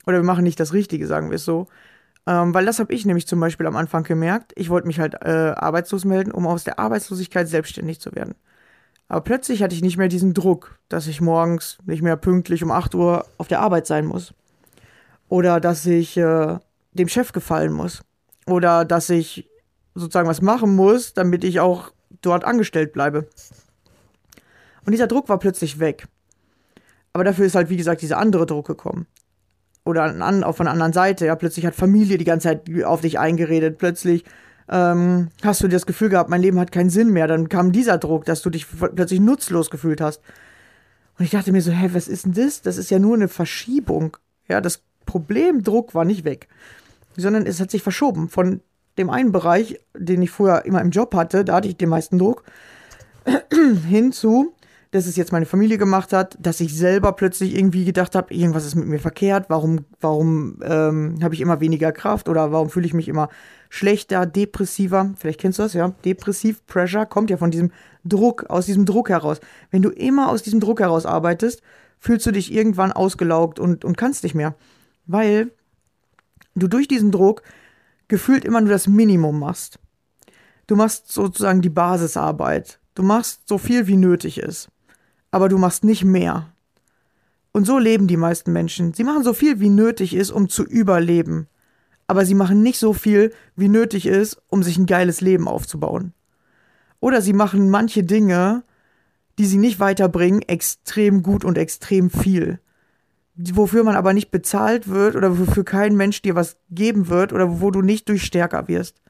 oder 0.07 0.19
wir 0.19 0.25
machen 0.25 0.45
nicht 0.45 0.61
das 0.61 0.73
Richtige, 0.73 1.07
sagen 1.07 1.31
wir 1.31 1.37
es 1.37 1.45
so, 1.45 1.69
ähm, 2.27 2.55
weil 2.55 2.67
das 2.67 2.79
habe 2.79 2.93
ich 2.93 3.05
nämlich 3.05 3.27
zum 3.27 3.41
Beispiel 3.41 3.67
am 3.67 3.77
Anfang 3.77 4.05
gemerkt. 4.05 4.53
Ich 4.57 4.71
wollte 4.71 4.87
mich 4.87 5.01
halt 5.01 5.15
äh, 5.23 5.55
arbeitslos 5.57 6.05
melden, 6.05 6.31
um 6.31 6.47
aus 6.47 6.65
der 6.65 6.79
Arbeitslosigkeit 6.79 7.49
selbstständig 7.49 8.01
zu 8.01 8.15
werden. 8.15 8.35
Aber 9.09 9.23
plötzlich 9.23 9.63
hatte 9.63 9.75
ich 9.75 9.83
nicht 9.83 9.99
mehr 9.99 10.09
diesen 10.09 10.33
Druck, 10.33 10.79
dass 10.89 11.07
ich 11.07 11.21
morgens 11.21 11.79
nicht 11.85 12.03
mehr 12.03 12.17
pünktlich 12.17 12.63
um 12.63 12.71
8 12.71 12.95
Uhr 12.95 13.27
auf 13.39 13.49
der 13.49 13.61
Arbeit 13.61 13.87
sein 13.87 14.07
muss. 14.07 14.35
Oder 15.29 15.61
dass 15.61 15.85
ich 15.85 16.17
äh, 16.17 16.59
dem 16.93 17.09
Chef 17.09 17.33
gefallen 17.33 17.73
muss. 17.73 18.03
Oder 18.47 18.85
dass 18.85 19.11
ich 19.11 19.49
sozusagen 19.95 20.29
was 20.29 20.43
machen 20.43 20.75
muss, 20.77 21.15
damit 21.15 21.45
ich 21.45 21.61
auch 21.61 21.93
dort 22.23 22.45
angestellt 22.45 22.93
bleibe. 22.93 23.27
Und 24.87 24.93
dieser 24.93 25.09
Druck 25.09 25.29
war 25.29 25.39
plötzlich 25.39 25.81
weg. 25.81 26.07
Aber 27.13 27.25
dafür 27.25 27.47
ist 27.47 27.55
halt, 27.55 27.69
wie 27.69 27.77
gesagt, 27.77 28.01
dieser 28.01 28.19
andere 28.19 28.47
Druck 28.47 28.67
gekommen 28.67 29.07
oder 29.85 30.05
an, 30.05 30.45
auf 30.45 30.61
einer 30.61 30.71
anderen 30.71 30.93
Seite. 30.93 31.27
Ja, 31.27 31.37
plötzlich 31.37 31.67
hat 31.67 31.75
Familie 31.75 32.19
die 32.19 32.25
ganze 32.25 32.49
Zeit 32.49 32.85
auf 32.85 33.01
dich 33.01 33.19
eingeredet. 33.19 33.79
Plötzlich 33.79 34.25
ähm, 34.69 35.29
hast 35.43 35.63
du 35.63 35.69
das 35.69 35.87
Gefühl 35.87 36.09
gehabt, 36.09 36.31
mein 36.31 36.43
Leben 36.43 36.59
hat 36.59 36.73
keinen 36.73 36.91
Sinn 36.91 37.11
mehr. 37.11 37.27
Dann 37.27 37.49
kam 37.49 37.73
dieser 37.73 37.99
Druck, 37.99 38.25
dass 38.25 38.43
du 38.43 38.51
dich 38.51 38.67
plötzlich 38.69 39.21
nutzlos 39.21 39.71
gefühlt 39.71 40.01
hast. 40.01 40.21
Und 41.19 41.25
ich 41.25 41.31
dachte 41.31 41.53
mir 41.53 41.63
so, 41.63 41.73
hä, 41.73 41.91
was 41.93 42.09
ist 42.09 42.25
denn 42.25 42.33
das? 42.33 42.63
Das 42.63 42.79
ist 42.79 42.91
ja 42.91 42.99
nur 42.99 43.15
eine 43.15 43.29
Verschiebung. 43.29 44.17
Ja, 44.49 44.61
das 44.61 44.83
Problem 45.07 45.63
Druck 45.63 45.95
war 45.95 46.05
nicht 46.05 46.25
weg, 46.25 46.49
sondern 47.17 47.47
es 47.47 47.61
hat 47.61 47.71
sich 47.71 47.83
verschoben 47.83 48.29
von 48.29 48.61
dem 48.99 49.11
einen 49.11 49.33
Bereich, 49.33 49.81
den 49.95 50.23
ich 50.23 50.31
vorher 50.31 50.65
immer 50.65 50.81
im 50.81 50.91
Job 50.91 51.15
hatte, 51.15 51.45
da 51.45 51.57
hatte 51.57 51.69
ich 51.69 51.77
den 51.77 51.89
meisten 51.89 52.19
Druck, 52.19 52.45
hin 53.89 54.13
zu, 54.13 54.55
dass 54.93 55.07
es 55.07 55.17
jetzt 55.17 55.33
meine 55.33 55.47
Familie 55.47 55.79
gemacht 55.79 56.13
hat, 56.13 56.37
dass 56.39 56.61
ich 56.61 56.77
selber 56.77 57.13
plötzlich 57.13 57.57
irgendwie 57.57 57.87
gedacht 57.87 58.15
habe, 58.15 58.33
irgendwas 58.35 58.67
ist 58.67 58.75
mit 58.75 58.87
mir 58.87 58.99
verkehrt, 58.99 59.47
warum, 59.49 59.87
warum 60.03 60.59
ähm, 60.63 61.19
habe 61.23 61.35
ich 61.35 61.41
immer 61.41 61.61
weniger 61.61 61.93
Kraft 61.93 62.29
oder 62.29 62.53
warum 62.53 62.69
fühle 62.69 62.85
ich 62.85 62.93
mich 62.93 63.09
immer 63.09 63.31
schlechter, 63.71 64.27
depressiver. 64.27 65.15
Vielleicht 65.17 65.41
kennst 65.41 65.59
du 65.59 65.63
das, 65.63 65.73
ja. 65.73 65.95
Depressiv, 66.05 66.67
Pressure 66.67 67.07
kommt 67.07 67.31
ja 67.31 67.39
von 67.39 67.51
diesem 67.51 67.73
Druck, 68.05 68.51
aus 68.51 68.67
diesem 68.67 68.85
Druck 68.85 69.09
heraus. 69.09 69.41
Wenn 69.71 69.81
du 69.81 69.89
immer 69.89 70.29
aus 70.29 70.43
diesem 70.43 70.61
Druck 70.61 70.81
heraus 70.81 71.07
arbeitest, 71.07 71.63
fühlst 71.99 72.27
du 72.27 72.31
dich 72.31 72.53
irgendwann 72.53 72.93
ausgelaugt 72.93 73.59
und, 73.59 73.87
und 73.87 73.97
kannst 73.97 74.25
nicht 74.25 74.35
mehr. 74.35 74.55
Weil 75.07 75.53
du 76.55 76.69
durch 76.69 76.87
diesen 76.87 77.13
Druck 77.13 77.43
gefühlt 78.09 78.45
immer 78.45 78.61
nur 78.61 78.71
das 78.71 78.89
Minimum 78.89 79.39
machst. 79.39 79.79
Du 80.67 80.77
machst 80.77 81.11
sozusagen 81.11 81.63
die 81.63 81.71
Basisarbeit. 81.71 82.79
Du 82.95 83.03
machst 83.03 83.49
so 83.49 83.57
viel, 83.57 83.87
wie 83.87 83.97
nötig 83.97 84.37
ist 84.37 84.69
aber 85.33 85.49
du 85.49 85.59
machst 85.59 85.83
nicht 85.83 86.05
mehr. 86.05 86.53
Und 87.53 87.67
so 87.67 87.79
leben 87.79 88.07
die 88.07 88.17
meisten 88.17 88.53
Menschen. 88.53 88.95
Sie 88.95 89.03
machen 89.03 89.25
so 89.25 89.35
viel, 89.35 89.59
wie 89.61 89.71
nötig 89.71 90.15
ist, 90.15 90.31
um 90.31 90.49
zu 90.49 90.65
überleben. 90.65 91.49
Aber 92.07 92.25
sie 92.25 92.35
machen 92.35 92.63
nicht 92.63 92.79
so 92.79 92.93
viel, 92.93 93.33
wie 93.57 93.69
nötig 93.69 94.07
ist, 94.07 94.41
um 94.49 94.63
sich 94.63 94.79
ein 94.79 94.87
geiles 94.87 95.21
Leben 95.21 95.49
aufzubauen. 95.49 96.13
Oder 97.01 97.21
sie 97.21 97.33
machen 97.33 97.71
manche 97.71 98.05
Dinge, 98.05 98.63
die 99.39 99.47
sie 99.47 99.59
nicht 99.59 99.81
weiterbringen, 99.81 100.43
extrem 100.43 101.23
gut 101.23 101.45
und 101.45 101.59
extrem 101.59 102.11
viel. 102.11 102.61
Wofür 103.35 103.83
man 103.83 103.97
aber 103.97 104.13
nicht 104.13 104.31
bezahlt 104.31 104.89
wird 104.89 105.17
oder 105.17 105.39
wofür 105.39 105.65
kein 105.65 105.97
Mensch 105.97 106.21
dir 106.21 106.35
was 106.35 106.59
geben 106.71 107.09
wird 107.09 107.33
oder 107.33 107.61
wo 107.61 107.71
du 107.71 107.81
nicht 107.81 108.09
durch 108.09 108.25
stärker 108.25 108.69
wirst. 108.69 109.01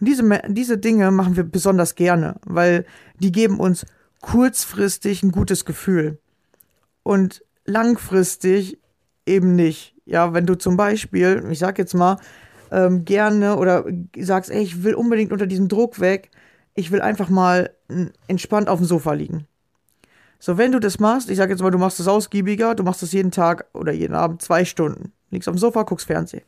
Und 0.00 0.08
diese, 0.08 0.42
diese 0.48 0.78
Dinge 0.78 1.12
machen 1.12 1.36
wir 1.36 1.44
besonders 1.44 1.94
gerne, 1.94 2.36
weil 2.44 2.84
die 3.20 3.30
geben 3.30 3.60
uns 3.60 3.86
kurzfristig 4.24 5.22
ein 5.22 5.32
gutes 5.32 5.66
Gefühl 5.66 6.18
und 7.02 7.44
langfristig 7.66 8.78
eben 9.26 9.54
nicht. 9.54 9.94
Ja, 10.06 10.32
wenn 10.32 10.46
du 10.46 10.54
zum 10.54 10.78
Beispiel, 10.78 11.46
ich 11.50 11.58
sag 11.58 11.76
jetzt 11.78 11.92
mal, 11.92 12.16
ähm, 12.70 13.04
gerne 13.04 13.56
oder 13.56 13.84
sagst, 14.18 14.50
ey, 14.50 14.62
ich 14.62 14.82
will 14.82 14.94
unbedingt 14.94 15.30
unter 15.30 15.46
diesem 15.46 15.68
Druck 15.68 16.00
weg, 16.00 16.30
ich 16.74 16.90
will 16.90 17.02
einfach 17.02 17.28
mal 17.28 17.74
entspannt 18.26 18.70
auf 18.70 18.78
dem 18.78 18.86
Sofa 18.86 19.12
liegen. 19.12 19.46
So, 20.38 20.56
wenn 20.56 20.72
du 20.72 20.80
das 20.80 20.98
machst, 20.98 21.28
ich 21.28 21.36
sag 21.36 21.50
jetzt 21.50 21.60
mal, 21.60 21.70
du 21.70 21.78
machst 21.78 22.00
das 22.00 22.08
ausgiebiger, 22.08 22.74
du 22.74 22.82
machst 22.82 23.02
das 23.02 23.12
jeden 23.12 23.30
Tag 23.30 23.66
oder 23.74 23.92
jeden 23.92 24.14
Abend 24.14 24.40
zwei 24.40 24.64
Stunden, 24.64 25.12
liegst 25.30 25.50
auf 25.50 25.54
dem 25.54 25.58
Sofa, 25.58 25.82
guckst 25.82 26.06
Fernsehen. 26.06 26.44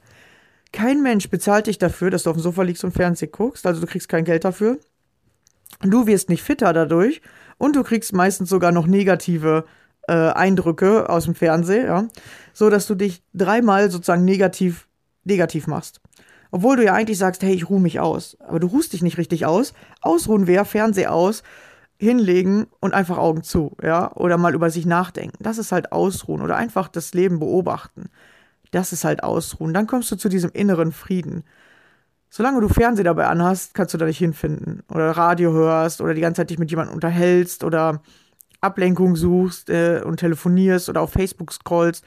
Kein 0.73 1.03
Mensch 1.03 1.29
bezahlt 1.29 1.67
dich 1.67 1.77
dafür, 1.77 2.11
dass 2.11 2.23
du 2.23 2.31
auf 2.31 2.37
dem 2.37 2.43
Sofa 2.43 2.63
liegst 2.63 2.85
und 2.85 2.93
Fernsehen 2.93 3.33
guckst, 3.33 3.67
also 3.67 3.83
du 3.83 3.87
kriegst 3.87 4.09
kein 4.09 4.25
Geld 4.25 4.45
dafür. 4.47 4.79
Du 5.83 6.07
wirst 6.07 6.31
nicht 6.31 6.43
fitter 6.43 6.73
dadurch 6.73 7.21
und 7.59 7.77
du 7.77 7.83
kriegst 7.83 8.13
meistens 8.13 8.49
sogar 8.49 8.73
noch 8.73 8.87
negative 8.87 9.65
äh, 10.09 10.13
Eindrücke 10.13 11.09
aus 11.09 11.25
dem 11.25 11.35
Fernsehen, 11.35 11.87
ja, 11.87 12.09
so 12.53 12.71
dass 12.71 12.87
du 12.87 12.95
dich 12.95 13.23
dreimal 13.35 13.91
sozusagen 13.91 14.25
negativ 14.25 14.87
negativ 15.25 15.67
machst. 15.67 16.01
Obwohl 16.51 16.77
du 16.77 16.85
ja 16.85 16.95
eigentlich 16.95 17.19
sagst, 17.19 17.43
hey, 17.43 17.53
ich 17.53 17.69
ruhe 17.69 17.81
mich 17.81 18.01
aus. 18.01 18.37
Aber 18.41 18.61
du 18.61 18.69
ruhst 18.69 18.93
dich 18.93 19.03
nicht 19.03 19.19
richtig 19.19 19.45
aus. 19.45 19.75
Ausruhen 20.01 20.47
wäre 20.47 20.65
Fernseh 20.65 21.07
aus, 21.07 21.43
hinlegen 21.99 22.67
und 22.81 22.95
einfach 22.95 23.19
Augen 23.19 23.43
zu, 23.43 23.77
ja, 23.83 24.13
oder 24.15 24.37
mal 24.37 24.55
über 24.55 24.71
sich 24.71 24.87
nachdenken. 24.87 25.43
Das 25.43 25.59
ist 25.59 25.73
halt 25.73 25.93
Ausruhen 25.93 26.43
oder 26.43 26.57
einfach 26.57 26.89
das 26.89 27.15
Leben 27.15 27.41
beobachten. 27.41 28.11
Das 28.71 28.93
ist 28.93 29.05
halt 29.05 29.23
Ausruhen. 29.23 29.75
Dann 29.75 29.87
kommst 29.87 30.11
du 30.11 30.17
zu 30.17 30.29
diesem 30.29 30.51
inneren 30.53 30.93
Frieden. 30.93 31.45
Solange 32.29 32.61
du 32.61 32.69
Fernseh 32.69 33.03
dabei 33.03 33.27
anhast, 33.27 33.75
kannst 33.75 33.95
du 33.95 33.99
da 33.99 34.05
nicht 34.05 34.19
hinfinden. 34.19 34.83
Oder 34.91 35.11
Radio 35.11 35.53
hörst 35.53 36.01
oder 36.01 36.15
die 36.15 36.21
ganze 36.21 36.43
Zeit 36.43 36.51
dich 36.51 36.59
mit 36.59 36.71
jemandem 36.71 36.95
unterhältst 36.95 37.65
oder 37.65 38.03
Ablenkung 38.61 39.17
suchst 39.17 39.71
äh, 39.71 40.03
und 40.05 40.19
telefonierst 40.19 40.89
oder 40.89 41.01
auf 41.01 41.13
Facebook 41.13 41.53
scrollst, 41.53 42.05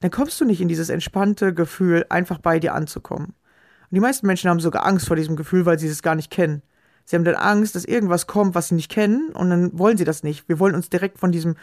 dann 0.00 0.10
kommst 0.10 0.40
du 0.40 0.44
nicht 0.44 0.60
in 0.60 0.68
dieses 0.68 0.90
entspannte 0.90 1.54
Gefühl, 1.54 2.06
einfach 2.08 2.38
bei 2.38 2.60
dir 2.60 2.74
anzukommen. 2.74 3.26
Und 3.26 3.94
die 3.94 4.00
meisten 4.00 4.26
Menschen 4.26 4.50
haben 4.50 4.60
sogar 4.60 4.86
Angst 4.86 5.06
vor 5.06 5.16
diesem 5.16 5.34
Gefühl, 5.34 5.66
weil 5.66 5.78
sie 5.78 5.88
es 5.88 6.02
gar 6.02 6.14
nicht 6.14 6.30
kennen. 6.30 6.62
Sie 7.04 7.16
haben 7.16 7.24
dann 7.24 7.36
Angst, 7.36 7.74
dass 7.74 7.86
irgendwas 7.86 8.26
kommt, 8.26 8.54
was 8.54 8.68
sie 8.68 8.74
nicht 8.74 8.90
kennen, 8.90 9.30
und 9.30 9.48
dann 9.48 9.78
wollen 9.78 9.96
sie 9.96 10.04
das 10.04 10.22
nicht. 10.22 10.48
Wir 10.48 10.58
wollen 10.58 10.74
uns 10.74 10.90
direkt 10.90 11.18
von 11.18 11.32
diesem 11.32 11.56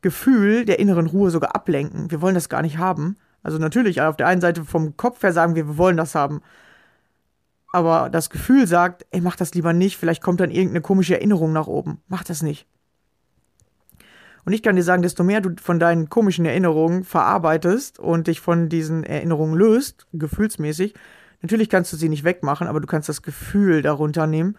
Gefühl 0.00 0.64
der 0.64 0.78
inneren 0.78 1.06
Ruhe 1.06 1.30
sogar 1.30 1.56
ablenken. 1.56 2.10
Wir 2.10 2.20
wollen 2.20 2.36
das 2.36 2.48
gar 2.48 2.62
nicht 2.62 2.78
haben. 2.78 3.16
Also 3.42 3.58
natürlich, 3.58 4.00
auf 4.00 4.16
der 4.16 4.28
einen 4.28 4.40
Seite 4.40 4.64
vom 4.64 4.96
Kopf 4.96 5.22
her 5.22 5.32
sagen 5.32 5.56
wir, 5.56 5.66
wir 5.66 5.76
wollen 5.76 5.96
das 5.96 6.14
haben. 6.14 6.40
Aber 7.72 8.08
das 8.10 8.30
Gefühl 8.30 8.66
sagt, 8.66 9.06
ey, 9.10 9.20
mach 9.20 9.36
das 9.36 9.54
lieber 9.54 9.72
nicht, 9.72 9.96
vielleicht 9.96 10.22
kommt 10.22 10.40
dann 10.40 10.50
irgendeine 10.50 10.80
komische 10.80 11.14
Erinnerung 11.14 11.52
nach 11.52 11.66
oben. 11.66 12.00
Mach 12.08 12.24
das 12.24 12.42
nicht. 12.42 12.66
Und 14.46 14.52
ich 14.52 14.62
kann 14.62 14.76
dir 14.76 14.84
sagen, 14.84 15.02
desto 15.02 15.24
mehr 15.24 15.40
du 15.40 15.50
von 15.60 15.80
deinen 15.80 16.08
komischen 16.08 16.44
Erinnerungen 16.44 17.02
verarbeitest 17.02 17.98
und 17.98 18.28
dich 18.28 18.40
von 18.40 18.68
diesen 18.68 19.02
Erinnerungen 19.02 19.58
löst, 19.58 20.06
gefühlsmäßig, 20.12 20.94
natürlich 21.42 21.68
kannst 21.68 21.92
du 21.92 21.96
sie 21.96 22.08
nicht 22.08 22.22
wegmachen, 22.22 22.68
aber 22.68 22.80
du 22.80 22.86
kannst 22.86 23.08
das 23.08 23.22
Gefühl 23.22 23.82
darunter 23.82 24.28
nehmen, 24.28 24.56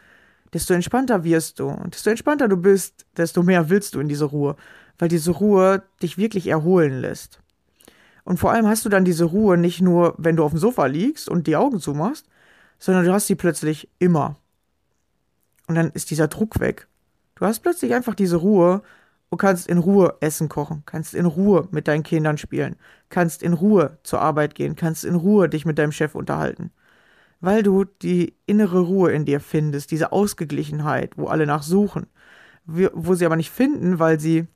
desto 0.53 0.73
entspannter 0.73 1.23
wirst 1.23 1.59
du. 1.59 1.69
Und 1.69 1.95
desto 1.95 2.09
entspannter 2.09 2.49
du 2.49 2.57
bist, 2.57 3.05
desto 3.15 3.43
mehr 3.43 3.69
willst 3.69 3.95
du 3.95 4.01
in 4.01 4.09
diese 4.09 4.25
Ruhe, 4.25 4.57
weil 4.99 5.07
diese 5.07 5.31
Ruhe 5.31 5.83
dich 6.01 6.17
wirklich 6.17 6.47
erholen 6.47 6.99
lässt. 6.99 7.39
Und 8.25 8.39
vor 8.39 8.51
allem 8.51 8.67
hast 8.67 8.83
du 8.83 8.89
dann 8.89 9.05
diese 9.05 9.23
Ruhe 9.23 9.57
nicht 9.57 9.81
nur, 9.81 10.15
wenn 10.17 10.35
du 10.35 10.43
auf 10.43 10.51
dem 10.51 10.59
Sofa 10.59 10.85
liegst 10.85 11.29
und 11.29 11.47
die 11.47 11.55
Augen 11.55 11.79
zumachst, 11.79 12.27
sondern 12.79 13.05
du 13.05 13.13
hast 13.13 13.27
sie 13.27 13.36
plötzlich 13.36 13.89
immer. 14.00 14.38
Und 15.67 15.75
dann 15.75 15.91
ist 15.91 16.12
dieser 16.12 16.27
Druck 16.27 16.60
weg. 16.60 16.88
Du 17.36 17.46
hast 17.46 17.60
plötzlich 17.60 17.93
einfach 17.93 18.15
diese 18.15 18.38
Ruhe 18.38 18.81
und 19.29 19.38
kannst 19.38 19.67
in 19.67 19.77
Ruhe 19.77 20.15
Essen 20.22 20.50
kochen, 20.50 20.84
kannst 20.86 21.13
in 21.13 21.25
Ruhe 21.25 21.67
mit 21.72 21.88
deinen 21.88 22.03
Kindern 22.03 22.38
spielen, 22.38 22.77
kannst 23.10 23.43
in 23.43 23.53
Ruhe 23.53 23.98
zur 24.03 24.22
Arbeit 24.22 24.55
gehen, 24.55 24.75
kannst 24.75 25.05
in 25.05 25.15
Ruhe 25.15 25.50
dich 25.50 25.65
mit 25.65 25.77
deinem 25.77 25.91
Chef 25.91 26.15
unterhalten. 26.15 26.72
Weil 27.39 27.62
du 27.62 27.84
die 27.84 28.36
innere 28.46 28.79
Ruhe 28.79 29.12
in 29.12 29.25
dir 29.25 29.39
findest, 29.39 29.91
diese 29.91 30.12
Ausgeglichenheit, 30.12 31.17
wo 31.17 31.27
alle 31.27 31.46
nachsuchen, 31.46 32.07
wo 32.65 33.13
sie 33.13 33.25
aber 33.25 33.36
nicht 33.36 33.51
finden, 33.51 34.00
weil 34.00 34.19
sie 34.19 34.48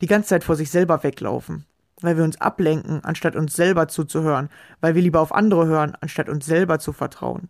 die 0.00 0.06
ganze 0.06 0.28
Zeit 0.28 0.44
vor 0.44 0.56
sich 0.56 0.70
selber 0.70 1.02
weglaufen, 1.02 1.64
weil 2.00 2.16
wir 2.16 2.24
uns 2.24 2.40
ablenken, 2.40 3.02
anstatt 3.04 3.36
uns 3.36 3.56
selber 3.56 3.88
zuzuhören, 3.88 4.50
weil 4.80 4.94
wir 4.94 5.02
lieber 5.02 5.20
auf 5.20 5.34
andere 5.34 5.66
hören, 5.66 5.96
anstatt 6.00 6.28
uns 6.28 6.44
selber 6.44 6.78
zu 6.78 6.92
vertrauen. 6.92 7.48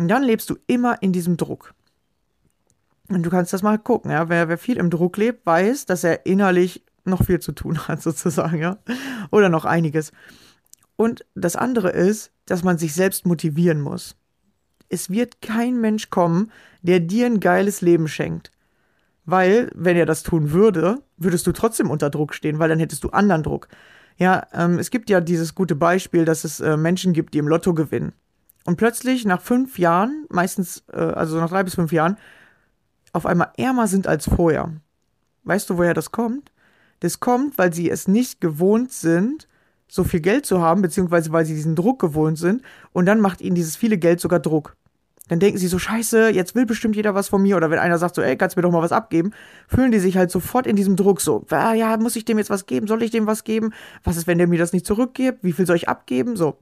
Und 0.00 0.08
dann 0.08 0.22
lebst 0.22 0.48
du 0.48 0.56
immer 0.66 1.02
in 1.02 1.12
diesem 1.12 1.36
Druck. 1.36 1.74
Und 3.10 3.22
du 3.22 3.28
kannst 3.28 3.52
das 3.52 3.62
mal 3.62 3.76
gucken, 3.76 4.10
ja. 4.10 4.30
Wer, 4.30 4.48
wer 4.48 4.56
viel 4.56 4.78
im 4.78 4.88
Druck 4.88 5.18
lebt, 5.18 5.44
weiß, 5.44 5.84
dass 5.84 6.04
er 6.04 6.24
innerlich 6.24 6.82
noch 7.04 7.22
viel 7.22 7.38
zu 7.38 7.52
tun 7.52 7.78
hat, 7.86 8.00
sozusagen, 8.00 8.58
ja. 8.58 8.78
Oder 9.30 9.50
noch 9.50 9.66
einiges. 9.66 10.12
Und 10.96 11.26
das 11.34 11.54
andere 11.54 11.90
ist, 11.90 12.32
dass 12.46 12.64
man 12.64 12.78
sich 12.78 12.94
selbst 12.94 13.26
motivieren 13.26 13.82
muss. 13.82 14.16
Es 14.88 15.10
wird 15.10 15.42
kein 15.42 15.82
Mensch 15.82 16.08
kommen, 16.08 16.50
der 16.80 17.00
dir 17.00 17.26
ein 17.26 17.38
geiles 17.38 17.82
Leben 17.82 18.08
schenkt. 18.08 18.50
Weil, 19.26 19.70
wenn 19.74 19.98
er 19.98 20.06
das 20.06 20.22
tun 20.22 20.52
würde, 20.52 21.02
würdest 21.18 21.46
du 21.46 21.52
trotzdem 21.52 21.90
unter 21.90 22.08
Druck 22.08 22.32
stehen, 22.32 22.58
weil 22.58 22.70
dann 22.70 22.78
hättest 22.78 23.04
du 23.04 23.10
anderen 23.10 23.42
Druck. 23.42 23.68
Ja, 24.16 24.46
ähm, 24.54 24.78
es 24.78 24.90
gibt 24.90 25.10
ja 25.10 25.20
dieses 25.20 25.54
gute 25.54 25.76
Beispiel, 25.76 26.24
dass 26.24 26.44
es 26.44 26.58
äh, 26.60 26.78
Menschen 26.78 27.12
gibt, 27.12 27.34
die 27.34 27.38
im 27.38 27.48
Lotto 27.48 27.74
gewinnen. 27.74 28.14
Und 28.70 28.76
plötzlich 28.76 29.24
nach 29.24 29.40
fünf 29.40 29.80
Jahren, 29.80 30.26
meistens, 30.28 30.84
äh, 30.92 30.96
also 30.96 31.40
nach 31.40 31.50
drei 31.50 31.64
bis 31.64 31.74
fünf 31.74 31.90
Jahren, 31.90 32.16
auf 33.12 33.26
einmal 33.26 33.50
ärmer 33.56 33.88
sind 33.88 34.06
als 34.06 34.28
vorher. 34.28 34.72
Weißt 35.42 35.68
du, 35.68 35.76
woher 35.76 35.92
das 35.92 36.12
kommt? 36.12 36.52
Das 37.00 37.18
kommt, 37.18 37.58
weil 37.58 37.72
sie 37.72 37.90
es 37.90 38.06
nicht 38.06 38.40
gewohnt 38.40 38.92
sind, 38.92 39.48
so 39.88 40.04
viel 40.04 40.20
Geld 40.20 40.46
zu 40.46 40.60
haben, 40.60 40.82
beziehungsweise 40.82 41.32
weil 41.32 41.44
sie 41.46 41.56
diesen 41.56 41.74
Druck 41.74 42.00
gewohnt 42.00 42.38
sind, 42.38 42.62
und 42.92 43.06
dann 43.06 43.20
macht 43.20 43.40
ihnen 43.40 43.56
dieses 43.56 43.74
viele 43.74 43.98
Geld 43.98 44.20
sogar 44.20 44.38
Druck. 44.38 44.76
Dann 45.26 45.40
denken 45.40 45.58
sie 45.58 45.66
so, 45.66 45.80
scheiße, 45.80 46.28
jetzt 46.28 46.54
will 46.54 46.64
bestimmt 46.64 46.94
jeder 46.94 47.16
was 47.16 47.26
von 47.28 47.42
mir, 47.42 47.56
oder 47.56 47.72
wenn 47.72 47.80
einer 47.80 47.98
sagt 47.98 48.14
so, 48.14 48.22
ey, 48.22 48.36
kannst 48.36 48.54
du 48.54 48.60
mir 48.60 48.62
doch 48.62 48.70
mal 48.70 48.82
was 48.82 48.92
abgeben, 48.92 49.32
fühlen 49.66 49.90
die 49.90 49.98
sich 49.98 50.16
halt 50.16 50.30
sofort 50.30 50.68
in 50.68 50.76
diesem 50.76 50.94
Druck 50.94 51.20
so, 51.20 51.44
ah, 51.50 51.74
ja, 51.74 51.96
muss 51.96 52.14
ich 52.14 52.24
dem 52.24 52.38
jetzt 52.38 52.50
was 52.50 52.66
geben, 52.66 52.86
soll 52.86 53.02
ich 53.02 53.10
dem 53.10 53.26
was 53.26 53.42
geben, 53.42 53.72
was 54.04 54.16
ist, 54.16 54.28
wenn 54.28 54.38
der 54.38 54.46
mir 54.46 54.60
das 54.60 54.72
nicht 54.72 54.86
zurückgibt, 54.86 55.42
wie 55.42 55.50
viel 55.50 55.66
soll 55.66 55.74
ich 55.74 55.88
abgeben, 55.88 56.36
so 56.36 56.56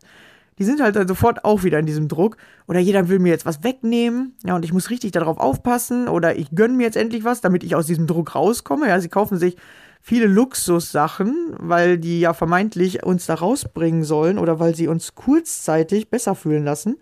die 0.58 0.64
sind 0.64 0.80
halt 0.80 0.96
dann 0.96 1.06
sofort 1.06 1.44
auch 1.44 1.62
wieder 1.62 1.78
in 1.78 1.86
diesem 1.86 2.08
Druck. 2.08 2.36
Oder 2.66 2.80
jeder 2.80 3.08
will 3.08 3.20
mir 3.20 3.30
jetzt 3.30 3.46
was 3.46 3.62
wegnehmen. 3.62 4.34
Ja, 4.44 4.56
und 4.56 4.64
ich 4.64 4.72
muss 4.72 4.90
richtig 4.90 5.12
darauf 5.12 5.38
aufpassen. 5.38 6.08
Oder 6.08 6.36
ich 6.36 6.50
gönne 6.50 6.74
mir 6.74 6.84
jetzt 6.84 6.96
endlich 6.96 7.24
was, 7.24 7.40
damit 7.40 7.62
ich 7.62 7.76
aus 7.76 7.86
diesem 7.86 8.06
Druck 8.06 8.34
rauskomme. 8.34 8.88
Ja, 8.88 9.00
sie 9.00 9.08
kaufen 9.08 9.38
sich 9.38 9.56
viele 10.00 10.26
Luxussachen, 10.26 11.54
weil 11.58 11.98
die 11.98 12.20
ja 12.20 12.32
vermeintlich 12.32 13.04
uns 13.04 13.26
da 13.26 13.34
rausbringen 13.34 14.04
sollen 14.04 14.38
oder 14.38 14.58
weil 14.58 14.74
sie 14.74 14.88
uns 14.88 15.14
kurzzeitig 15.14 16.10
besser 16.10 16.34
fühlen 16.34 16.64
lassen. 16.64 16.96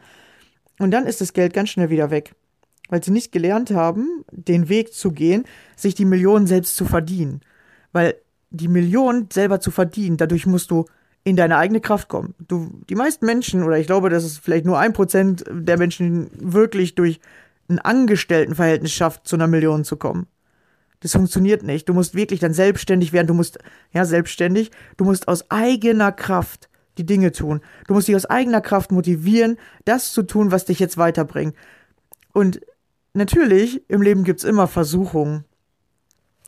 Und 0.79 0.91
dann 0.91 1.07
ist 1.07 1.21
das 1.21 1.33
Geld 1.33 1.55
ganz 1.55 1.71
schnell 1.71 1.91
wieder 1.91 2.11
weg. 2.11 2.35
Weil 2.89 3.03
sie 3.03 3.11
nicht 3.11 3.33
gelernt 3.33 3.71
haben, 3.71 4.25
den 4.31 4.69
Weg 4.69 4.93
zu 4.93 5.11
gehen, 5.13 5.45
sich 5.77 5.95
die 5.95 6.05
Millionen 6.05 6.47
selbst 6.47 6.77
zu 6.77 6.85
verdienen. 6.85 7.41
Weil 7.93 8.15
die 8.51 8.69
Millionen 8.69 9.29
selber 9.33 9.61
zu 9.61 9.71
verdienen, 9.71 10.17
dadurch 10.17 10.47
musst 10.47 10.71
du 10.71 10.85
in 11.27 11.35
deine 11.35 11.57
eigene 11.57 11.81
Kraft 11.81 12.07
kommen. 12.07 12.37
Du, 12.39 12.71
die 12.89 12.95
meisten 12.95 13.27
Menschen, 13.27 13.65
oder 13.65 13.77
ich 13.79 13.89
glaube, 13.89 14.11
dass 14.11 14.23
es 14.23 14.39
vielleicht 14.39 14.65
nur 14.65 14.79
ein 14.79 14.93
Prozent 14.93 15.45
der 15.51 15.77
Menschen 15.77 16.31
wirklich 16.39 16.95
durch 16.95 17.19
ein 17.69 17.81
Angestelltenverhältnis 17.81 18.93
schafft, 18.93 19.27
zu 19.27 19.35
einer 19.35 19.49
Million 19.49 19.83
zu 19.83 19.97
kommen. 19.97 20.29
Das 21.01 21.13
funktioniert 21.13 21.65
nicht. 21.65 21.89
Du 21.89 21.95
musst 21.95 22.15
wirklich 22.15 22.39
dann 22.39 22.53
selbstständig 22.53 23.13
werden. 23.13 23.27
Du 23.27 23.35
musst, 23.35 23.59
ja, 23.93 24.05
selbstständig. 24.05 24.71
Du 24.99 25.05
musst 25.05 25.27
aus 25.27 25.51
eigener 25.51 26.13
Kraft 26.13 26.69
die 26.97 27.05
Dinge 27.05 27.33
tun. 27.33 27.61
Du 27.89 27.95
musst 27.95 28.07
dich 28.07 28.15
aus 28.15 28.27
eigener 28.27 28.61
Kraft 28.61 28.93
motivieren, 28.93 29.59
das 29.85 30.13
zu 30.13 30.23
tun, 30.23 30.53
was 30.53 30.65
dich 30.65 30.79
jetzt 30.79 30.97
weiterbringt. 30.97 31.57
Und 32.33 32.61
natürlich, 33.15 33.83
im 33.91 34.01
Leben 34.01 34.23
gibt's 34.23 34.45
immer 34.45 34.69
Versuchungen. 34.69 35.45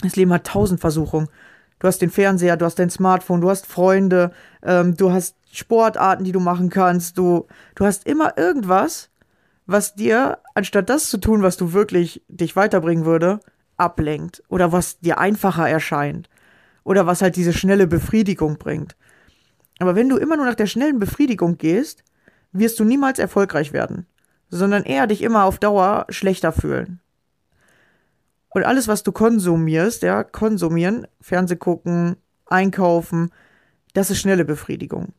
Das 0.03 0.15
Leben 0.15 0.33
hat 0.33 0.47
tausend 0.47 0.79
Versuchungen. 0.79 1.27
Du 1.79 1.87
hast 1.87 2.03
den 2.03 2.11
Fernseher, 2.11 2.57
du 2.57 2.65
hast 2.65 2.79
dein 2.79 2.91
Smartphone, 2.91 3.41
du 3.41 3.51
hast 3.51 3.67
Freunde, 3.67 4.33
ähm, 4.63 4.97
du 4.97 5.13
hast 5.13 5.37
Sportarten, 5.53 6.25
die 6.25 6.33
du 6.33 6.41
machen 6.41 6.71
kannst, 6.71 7.19
du, 7.19 7.47
du 7.75 7.85
hast 7.85 8.07
immer 8.07 8.37
irgendwas, 8.37 9.11
was 9.67 9.95
dir, 9.95 10.39
anstatt 10.55 10.91
das 10.91 11.09
zu 11.09 11.19
tun, 11.19 11.43
was 11.43 11.57
du 11.57 11.73
wirklich 11.73 12.23
dich 12.29 12.57
weiterbringen 12.57 13.05
würde, 13.05 13.41
ablenkt 13.77 14.43
oder 14.49 14.73
was 14.73 14.99
dir 15.01 15.19
einfacher 15.19 15.69
erscheint 15.69 16.29
oder 16.85 17.07
was 17.07 17.23
halt 17.23 17.37
diese 17.37 17.53
schnelle 17.53 17.87
Befriedigung 17.87 18.59
bringt. 18.59 18.97
Aber 19.79 19.95
wenn 19.95 20.09
du 20.09 20.17
immer 20.17 20.37
nur 20.37 20.47
nach 20.47 20.55
der 20.55 20.67
schnellen 20.67 20.99
Befriedigung 20.99 21.59
gehst, 21.59 22.03
wirst 22.53 22.81
du 22.81 22.85
niemals 22.85 23.19
erfolgreich 23.19 23.73
werden, 23.73 24.07
sondern 24.49 24.83
eher 24.83 25.07
dich 25.07 25.23
immer 25.23 25.45
auf 25.45 25.59
Dauer 25.59 26.07
schlechter 26.09 26.51
fühlen. 26.51 27.01
Und 28.51 28.65
alles, 28.65 28.89
was 28.89 29.03
du 29.03 29.13
konsumierst, 29.13 30.03
ja, 30.03 30.25
konsumieren, 30.25 31.07
Fernseh 31.21 31.57
gucken, 31.57 32.17
einkaufen, 32.47 33.31
das 33.95 34.11
ist 34.11 34.19
schnelle 34.21 34.45
Befriedigung. 34.45 35.13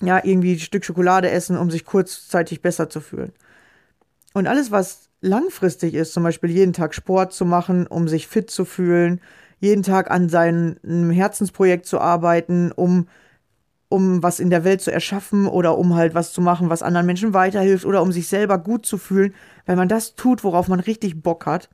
Ja, 0.00 0.20
irgendwie 0.22 0.54
ein 0.54 0.58
Stück 0.58 0.84
Schokolade 0.84 1.30
essen, 1.30 1.56
um 1.56 1.70
sich 1.70 1.84
kurzzeitig 1.84 2.60
besser 2.60 2.90
zu 2.90 3.00
fühlen. 3.00 3.32
Und 4.34 4.46
alles, 4.46 4.70
was 4.70 5.08
langfristig 5.20 5.94
ist, 5.94 6.12
zum 6.12 6.24
Beispiel 6.24 6.50
jeden 6.50 6.72
Tag 6.72 6.94
Sport 6.94 7.32
zu 7.32 7.44
machen, 7.44 7.86
um 7.86 8.08
sich 8.08 8.26
fit 8.26 8.50
zu 8.50 8.64
fühlen, 8.64 9.20
jeden 9.60 9.84
Tag 9.84 10.10
an 10.10 10.28
seinem 10.28 11.10
Herzensprojekt 11.10 11.86
zu 11.86 12.00
arbeiten, 12.00 12.72
um, 12.72 13.06
um 13.88 14.22
was 14.22 14.40
in 14.40 14.50
der 14.50 14.64
Welt 14.64 14.80
zu 14.80 14.90
erschaffen 14.90 15.46
oder 15.46 15.78
um 15.78 15.94
halt 15.94 16.14
was 16.14 16.32
zu 16.32 16.40
machen, 16.40 16.68
was 16.68 16.82
anderen 16.82 17.06
Menschen 17.06 17.32
weiterhilft 17.32 17.84
oder 17.84 18.02
um 18.02 18.10
sich 18.10 18.26
selber 18.26 18.58
gut 18.58 18.84
zu 18.84 18.98
fühlen, 18.98 19.34
wenn 19.66 19.78
man 19.78 19.88
das 19.88 20.16
tut, 20.16 20.42
worauf 20.42 20.66
man 20.66 20.80
richtig 20.80 21.22
Bock 21.22 21.46
hat, 21.46 21.70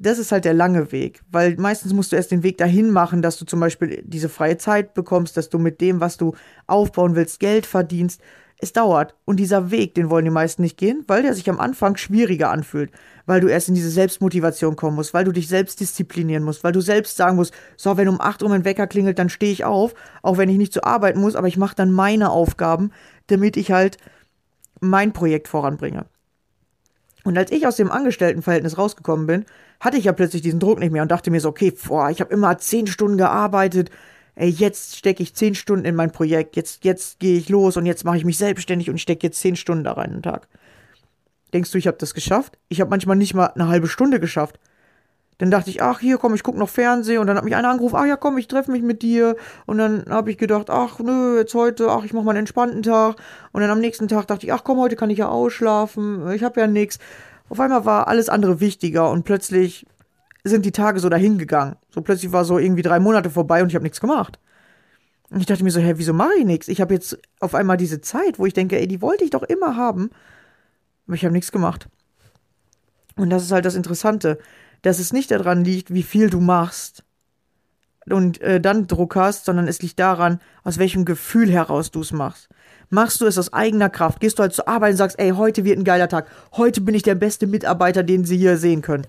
das 0.00 0.18
ist 0.18 0.32
halt 0.32 0.46
der 0.46 0.54
lange 0.54 0.92
Weg, 0.92 1.20
weil 1.30 1.56
meistens 1.56 1.92
musst 1.92 2.10
du 2.10 2.16
erst 2.16 2.30
den 2.30 2.42
Weg 2.42 2.56
dahin 2.56 2.90
machen, 2.90 3.20
dass 3.20 3.38
du 3.38 3.44
zum 3.44 3.60
Beispiel 3.60 4.02
diese 4.06 4.30
freie 4.30 4.56
Zeit 4.56 4.94
bekommst, 4.94 5.36
dass 5.36 5.50
du 5.50 5.58
mit 5.58 5.82
dem, 5.82 6.00
was 6.00 6.16
du 6.16 6.34
aufbauen 6.66 7.14
willst, 7.16 7.38
Geld 7.38 7.66
verdienst. 7.66 8.22
Es 8.62 8.72
dauert. 8.72 9.14
Und 9.24 9.36
dieser 9.36 9.70
Weg, 9.70 9.94
den 9.94 10.10
wollen 10.10 10.24
die 10.24 10.30
meisten 10.30 10.62
nicht 10.62 10.78
gehen, 10.78 11.04
weil 11.06 11.22
der 11.22 11.34
sich 11.34 11.48
am 11.48 11.60
Anfang 11.60 11.96
schwieriger 11.96 12.50
anfühlt. 12.50 12.90
Weil 13.26 13.40
du 13.40 13.48
erst 13.48 13.68
in 13.68 13.74
diese 13.74 13.90
Selbstmotivation 13.90 14.76
kommen 14.76 14.96
musst, 14.96 15.14
weil 15.14 15.24
du 15.24 15.32
dich 15.32 15.48
selbst 15.48 15.80
disziplinieren 15.80 16.44
musst, 16.44 16.64
weil 16.64 16.72
du 16.72 16.80
selbst 16.80 17.16
sagen 17.16 17.36
musst, 17.36 17.54
so, 17.76 17.96
wenn 17.96 18.08
um 18.08 18.20
8 18.20 18.42
Uhr 18.42 18.48
mein 18.48 18.64
Wecker 18.64 18.86
klingelt, 18.86 19.18
dann 19.18 19.28
stehe 19.28 19.52
ich 19.52 19.64
auf, 19.64 19.94
auch 20.22 20.36
wenn 20.38 20.48
ich 20.48 20.58
nicht 20.58 20.72
zur 20.72 20.86
Arbeit 20.86 21.16
muss, 21.16 21.36
aber 21.36 21.48
ich 21.48 21.56
mache 21.56 21.74
dann 21.74 21.92
meine 21.92 22.30
Aufgaben, 22.30 22.90
damit 23.28 23.56
ich 23.56 23.70
halt 23.70 23.98
mein 24.80 25.12
Projekt 25.12 25.48
voranbringe. 25.48 26.06
Und 27.24 27.36
als 27.36 27.50
ich 27.50 27.66
aus 27.66 27.76
dem 27.76 27.90
Angestelltenverhältnis 27.90 28.78
rausgekommen 28.78 29.26
bin, 29.26 29.44
hatte 29.78 29.96
ich 29.96 30.04
ja 30.04 30.12
plötzlich 30.12 30.42
diesen 30.42 30.60
Druck 30.60 30.78
nicht 30.78 30.92
mehr 30.92 31.02
und 31.02 31.10
dachte 31.10 31.30
mir 31.30 31.40
so, 31.40 31.48
okay, 31.48 31.72
boah, 31.86 32.10
ich 32.10 32.20
habe 32.20 32.32
immer 32.32 32.56
zehn 32.58 32.86
Stunden 32.86 33.18
gearbeitet, 33.18 33.90
ey, 34.34 34.48
jetzt 34.48 34.96
stecke 34.96 35.22
ich 35.22 35.34
zehn 35.34 35.54
Stunden 35.54 35.84
in 35.84 35.94
mein 35.94 36.12
Projekt, 36.12 36.56
jetzt, 36.56 36.84
jetzt 36.84 37.20
gehe 37.20 37.38
ich 37.38 37.48
los 37.48 37.76
und 37.76 37.86
jetzt 37.86 38.04
mache 38.04 38.16
ich 38.16 38.24
mich 38.24 38.38
selbstständig 38.38 38.88
und 38.88 39.00
stecke 39.00 39.26
jetzt 39.26 39.40
zehn 39.40 39.56
Stunden 39.56 39.84
da 39.84 39.92
rein 39.92 40.14
am 40.14 40.22
Tag. 40.22 40.48
Denkst 41.52 41.70
du, 41.72 41.78
ich 41.78 41.86
habe 41.86 41.98
das 41.98 42.14
geschafft? 42.14 42.58
Ich 42.68 42.80
habe 42.80 42.90
manchmal 42.90 43.16
nicht 43.16 43.34
mal 43.34 43.46
eine 43.46 43.68
halbe 43.68 43.88
Stunde 43.88 44.20
geschafft. 44.20 44.58
Dann 45.40 45.50
dachte 45.50 45.70
ich, 45.70 45.82
ach, 45.82 46.00
hier, 46.00 46.18
komm, 46.18 46.34
ich 46.34 46.42
gucke 46.42 46.58
noch 46.58 46.68
Fernsehen. 46.68 47.18
Und 47.18 47.26
dann 47.26 47.38
hat 47.38 47.44
mich 47.44 47.56
einer 47.56 47.70
angerufen, 47.70 47.96
ach 47.96 48.04
ja, 48.04 48.16
komm, 48.16 48.36
ich 48.36 48.46
treffe 48.46 48.70
mich 48.70 48.82
mit 48.82 49.00
dir. 49.00 49.36
Und 49.64 49.78
dann 49.78 50.04
habe 50.10 50.30
ich 50.30 50.36
gedacht, 50.36 50.68
ach, 50.68 50.98
nö, 50.98 51.38
jetzt 51.38 51.54
heute, 51.54 51.88
ach, 51.88 52.04
ich 52.04 52.12
mache 52.12 52.26
mal 52.26 52.32
einen 52.32 52.40
entspannten 52.40 52.82
Tag. 52.82 53.16
Und 53.52 53.62
dann 53.62 53.70
am 53.70 53.80
nächsten 53.80 54.06
Tag 54.06 54.26
dachte 54.26 54.44
ich, 54.44 54.52
ach 54.52 54.64
komm, 54.64 54.78
heute 54.78 54.96
kann 54.96 55.08
ich 55.08 55.16
ja 55.16 55.28
ausschlafen. 55.28 56.30
Ich 56.32 56.44
habe 56.44 56.60
ja 56.60 56.66
nichts. 56.66 56.98
Auf 57.48 57.58
einmal 57.58 57.86
war 57.86 58.06
alles 58.06 58.28
andere 58.28 58.60
wichtiger 58.60 59.10
und 59.10 59.24
plötzlich 59.24 59.86
sind 60.44 60.66
die 60.66 60.72
Tage 60.72 61.00
so 61.00 61.08
dahingegangen. 61.08 61.76
So 61.88 62.02
plötzlich 62.02 62.32
war 62.32 62.44
so 62.44 62.58
irgendwie 62.58 62.82
drei 62.82 63.00
Monate 63.00 63.30
vorbei 63.30 63.62
und 63.62 63.70
ich 63.70 63.74
habe 63.74 63.84
nichts 63.84 64.00
gemacht. 64.02 64.38
Und 65.30 65.40
ich 65.40 65.46
dachte 65.46 65.64
mir 65.64 65.70
so, 65.70 65.80
hä, 65.80 65.94
wieso 65.96 66.12
mache 66.12 66.34
ich 66.38 66.44
nichts? 66.44 66.68
Ich 66.68 66.82
habe 66.82 66.92
jetzt 66.92 67.18
auf 67.40 67.54
einmal 67.54 67.78
diese 67.78 68.02
Zeit, 68.02 68.38
wo 68.38 68.44
ich 68.44 68.52
denke, 68.52 68.78
ey, 68.78 68.86
die 68.86 69.00
wollte 69.00 69.24
ich 69.24 69.30
doch 69.30 69.44
immer 69.44 69.76
haben. 69.76 70.10
Aber 71.06 71.14
ich 71.14 71.24
habe 71.24 71.32
nichts 71.32 71.50
gemacht. 71.50 71.88
Und 73.16 73.30
das 73.30 73.44
ist 73.44 73.52
halt 73.52 73.64
das 73.64 73.74
Interessante 73.74 74.38
dass 74.82 74.98
es 74.98 75.12
nicht 75.12 75.30
daran 75.30 75.64
liegt, 75.64 75.92
wie 75.92 76.02
viel 76.02 76.30
du 76.30 76.40
machst 76.40 77.04
und 78.08 78.40
äh, 78.40 78.60
dann 78.60 78.86
Druck 78.86 79.16
hast, 79.16 79.44
sondern 79.44 79.68
es 79.68 79.82
liegt 79.82 79.98
daran, 79.98 80.40
aus 80.64 80.78
welchem 80.78 81.04
Gefühl 81.04 81.50
heraus 81.50 81.90
du 81.90 82.00
es 82.00 82.12
machst. 82.12 82.48
Machst 82.88 83.20
du 83.20 83.26
es 83.26 83.38
aus 83.38 83.52
eigener 83.52 83.88
Kraft? 83.88 84.20
Gehst 84.20 84.38
du 84.38 84.42
halt 84.42 84.52
zur 84.52 84.66
Arbeit 84.66 84.92
und 84.92 84.96
sagst, 84.96 85.18
ey, 85.18 85.30
heute 85.30 85.64
wird 85.64 85.78
ein 85.78 85.84
geiler 85.84 86.08
Tag. 86.08 86.26
Heute 86.56 86.80
bin 86.80 86.94
ich 86.94 87.02
der 87.02 87.14
beste 87.14 87.46
Mitarbeiter, 87.46 88.02
den 88.02 88.24
sie 88.24 88.36
hier 88.36 88.56
sehen 88.56 88.82
können. 88.82 89.06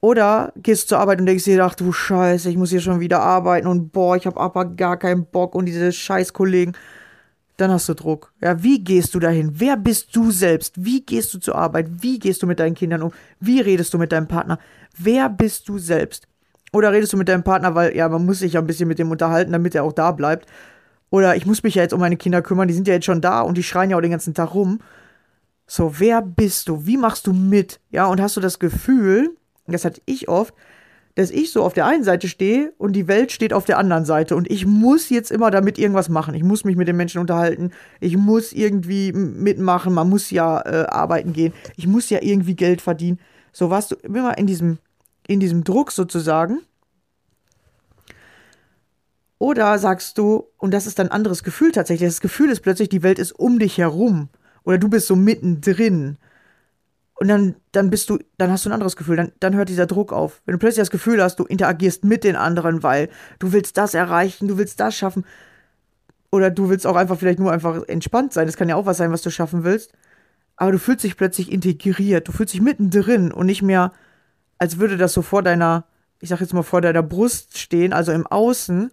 Oder 0.00 0.52
gehst 0.56 0.84
du 0.84 0.88
zur 0.88 0.98
Arbeit 0.98 1.20
und 1.20 1.26
denkst 1.26 1.44
dir, 1.44 1.62
ach 1.62 1.74
du 1.74 1.92
Scheiße, 1.92 2.48
ich 2.48 2.56
muss 2.56 2.70
hier 2.70 2.80
schon 2.80 3.00
wieder 3.00 3.20
arbeiten 3.20 3.66
und 3.66 3.92
boah, 3.92 4.16
ich 4.16 4.26
habe 4.26 4.40
aber 4.40 4.64
gar 4.64 4.96
keinen 4.96 5.26
Bock 5.26 5.54
und 5.54 5.66
diese 5.66 5.92
Scheißkollegen 5.92 6.74
dann 7.60 7.70
hast 7.70 7.88
du 7.88 7.94
Druck. 7.94 8.32
Ja, 8.40 8.62
wie 8.62 8.82
gehst 8.82 9.14
du 9.14 9.20
dahin? 9.20 9.52
Wer 9.54 9.76
bist 9.76 10.14
du 10.16 10.30
selbst? 10.30 10.84
Wie 10.84 11.02
gehst 11.02 11.34
du 11.34 11.38
zur 11.38 11.56
Arbeit? 11.56 11.88
Wie 12.02 12.18
gehst 12.18 12.42
du 12.42 12.46
mit 12.46 12.60
deinen 12.60 12.74
Kindern 12.74 13.02
um? 13.02 13.12
Wie 13.38 13.60
redest 13.60 13.92
du 13.92 13.98
mit 13.98 14.12
deinem 14.12 14.28
Partner? 14.28 14.58
Wer 14.96 15.28
bist 15.28 15.68
du 15.68 15.78
selbst? 15.78 16.26
Oder 16.72 16.92
redest 16.92 17.12
du 17.12 17.16
mit 17.16 17.28
deinem 17.28 17.42
Partner, 17.42 17.74
weil 17.74 17.96
ja, 17.96 18.08
man 18.08 18.24
muss 18.24 18.38
sich 18.38 18.54
ja 18.54 18.60
ein 18.60 18.66
bisschen 18.66 18.88
mit 18.88 18.98
dem 18.98 19.10
unterhalten, 19.10 19.52
damit 19.52 19.74
er 19.74 19.84
auch 19.84 19.92
da 19.92 20.12
bleibt. 20.12 20.46
Oder 21.10 21.36
ich 21.36 21.44
muss 21.44 21.62
mich 21.62 21.74
ja 21.74 21.82
jetzt 21.82 21.92
um 21.92 22.00
meine 22.00 22.16
Kinder 22.16 22.42
kümmern, 22.42 22.68
die 22.68 22.74
sind 22.74 22.86
ja 22.86 22.94
jetzt 22.94 23.06
schon 23.06 23.20
da 23.20 23.40
und 23.40 23.58
die 23.58 23.62
schreien 23.62 23.90
ja 23.90 23.96
auch 23.96 24.00
den 24.00 24.12
ganzen 24.12 24.34
Tag 24.34 24.54
rum. 24.54 24.80
So, 25.66 25.98
wer 25.98 26.22
bist 26.22 26.68
du? 26.68 26.86
Wie 26.86 26.96
machst 26.96 27.26
du 27.26 27.32
mit? 27.32 27.80
Ja, 27.90 28.06
und 28.06 28.20
hast 28.20 28.36
du 28.36 28.40
das 28.40 28.58
Gefühl, 28.58 29.36
das 29.66 29.84
hatte 29.84 30.00
ich 30.06 30.28
oft, 30.28 30.54
dass 31.20 31.30
ich 31.30 31.52
so 31.52 31.62
auf 31.62 31.74
der 31.74 31.84
einen 31.84 32.02
Seite 32.02 32.28
stehe 32.28 32.72
und 32.78 32.94
die 32.94 33.06
Welt 33.06 33.30
steht 33.30 33.52
auf 33.52 33.66
der 33.66 33.76
anderen 33.76 34.06
Seite 34.06 34.36
und 34.36 34.50
ich 34.50 34.64
muss 34.64 35.10
jetzt 35.10 35.30
immer 35.30 35.50
damit 35.50 35.78
irgendwas 35.78 36.08
machen. 36.08 36.34
Ich 36.34 36.42
muss 36.42 36.64
mich 36.64 36.76
mit 36.76 36.88
den 36.88 36.96
Menschen 36.96 37.20
unterhalten. 37.20 37.72
Ich 38.00 38.16
muss 38.16 38.52
irgendwie 38.52 39.12
mitmachen. 39.12 39.92
Man 39.92 40.08
muss 40.08 40.30
ja 40.30 40.60
äh, 40.62 40.86
arbeiten 40.86 41.34
gehen. 41.34 41.52
Ich 41.76 41.86
muss 41.86 42.08
ja 42.08 42.22
irgendwie 42.22 42.56
Geld 42.56 42.80
verdienen. 42.80 43.20
So 43.52 43.68
warst 43.68 43.90
du 43.90 43.96
immer 43.96 44.38
in 44.38 44.46
diesem, 44.46 44.78
in 45.26 45.40
diesem 45.40 45.62
Druck 45.62 45.92
sozusagen. 45.92 46.60
Oder 49.38 49.78
sagst 49.78 50.16
du, 50.16 50.46
und 50.56 50.72
das 50.72 50.86
ist 50.86 51.00
ein 51.00 51.10
anderes 51.10 51.44
Gefühl 51.44 51.72
tatsächlich, 51.72 52.08
das 52.08 52.22
Gefühl 52.22 52.48
ist 52.48 52.60
plötzlich, 52.60 52.88
die 52.88 53.02
Welt 53.02 53.18
ist 53.18 53.32
um 53.32 53.58
dich 53.58 53.76
herum. 53.76 54.30
Oder 54.64 54.78
du 54.78 54.88
bist 54.88 55.06
so 55.06 55.16
mittendrin. 55.16 56.16
Und 57.20 57.28
dann, 57.28 57.54
dann 57.72 57.90
bist 57.90 58.08
du, 58.08 58.18
dann 58.38 58.50
hast 58.50 58.64
du 58.64 58.70
ein 58.70 58.72
anderes 58.72 58.96
Gefühl, 58.96 59.16
dann, 59.16 59.32
dann 59.40 59.54
hört 59.54 59.68
dieser 59.68 59.84
Druck 59.84 60.10
auf. 60.10 60.40
Wenn 60.46 60.54
du 60.54 60.58
plötzlich 60.58 60.80
das 60.80 60.90
Gefühl 60.90 61.22
hast, 61.22 61.38
du 61.38 61.44
interagierst 61.44 62.02
mit 62.02 62.24
den 62.24 62.34
anderen, 62.34 62.82
weil 62.82 63.10
du 63.38 63.52
willst 63.52 63.76
das 63.76 63.92
erreichen, 63.92 64.48
du 64.48 64.56
willst 64.56 64.80
das 64.80 64.96
schaffen. 64.96 65.26
Oder 66.32 66.50
du 66.50 66.70
willst 66.70 66.86
auch 66.86 66.96
einfach 66.96 67.18
vielleicht 67.18 67.38
nur 67.38 67.52
einfach 67.52 67.86
entspannt 67.88 68.32
sein. 68.32 68.46
Das 68.46 68.56
kann 68.56 68.70
ja 68.70 68.76
auch 68.76 68.86
was 68.86 68.96
sein, 68.96 69.12
was 69.12 69.20
du 69.20 69.28
schaffen 69.28 69.64
willst. 69.64 69.92
Aber 70.56 70.72
du 70.72 70.78
fühlst 70.78 71.04
dich 71.04 71.18
plötzlich 71.18 71.52
integriert. 71.52 72.26
Du 72.26 72.32
fühlst 72.32 72.54
dich 72.54 72.62
mittendrin 72.62 73.32
und 73.32 73.44
nicht 73.44 73.60
mehr, 73.60 73.92
als 74.58 74.78
würde 74.78 74.96
das 74.96 75.12
so 75.12 75.20
vor 75.20 75.42
deiner, 75.42 75.84
ich 76.20 76.30
sag 76.30 76.40
jetzt 76.40 76.54
mal 76.54 76.62
vor 76.62 76.80
deiner 76.80 77.02
Brust 77.02 77.58
stehen, 77.58 77.92
also 77.92 78.12
im 78.12 78.26
Außen. 78.26 78.90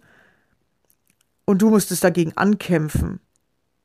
Und 1.46 1.62
du 1.62 1.70
musstest 1.70 2.04
dagegen 2.04 2.36
ankämpfen. 2.36 3.20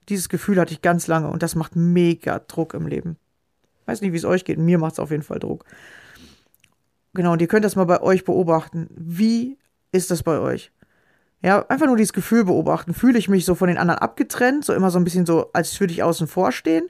Dieses 0.10 0.28
Gefühl 0.28 0.60
hatte 0.60 0.74
ich 0.74 0.82
ganz 0.82 1.08
lange 1.08 1.30
und 1.30 1.44
das 1.44 1.56
macht 1.56 1.78
mega 1.78 2.40
Druck 2.40 2.74
im 2.74 2.88
Leben. 2.88 3.16
Weiß 3.86 4.02
nicht, 4.02 4.14
wie 4.14 4.18
es 4.18 4.26
euch 4.26 4.46
geht. 4.46 4.58
Mir 4.58 4.78
macht 4.78 4.94
es 4.94 5.00
auf 5.00 5.12
jeden 5.12 5.24
Fall 5.24 5.40
Druck. 5.40 5.66
Genau, 7.14 7.34
und 7.34 7.42
ihr 7.42 7.48
könnt 7.48 7.66
das 7.66 7.76
mal 7.76 7.86
bei 7.86 8.02
euch 8.02 8.24
beobachten. 8.24 8.90
Wie 8.96 9.58
ist 9.92 10.10
das 10.12 10.24
bei 10.24 10.40
euch? 10.40 10.72
Ja, 11.44 11.66
einfach 11.68 11.88
nur 11.88 11.98
dieses 11.98 12.14
Gefühl 12.14 12.46
beobachten. 12.46 12.94
Fühle 12.94 13.20
ich 13.20 13.30
mich 13.30 13.46
so 13.46 13.54
von 13.54 13.68
den 13.68 13.78
anderen 13.78 14.00
abgetrennt, 14.00 14.66
so 14.66 14.74
immer 14.74 14.90
so 14.90 14.98
ein 14.98 15.04
bisschen 15.04 15.26
so, 15.26 15.52
als 15.54 15.80
würde 15.80 15.94
ich 15.94 16.02
außen 16.02 16.28
vor 16.28 16.52
stehen? 16.52 16.90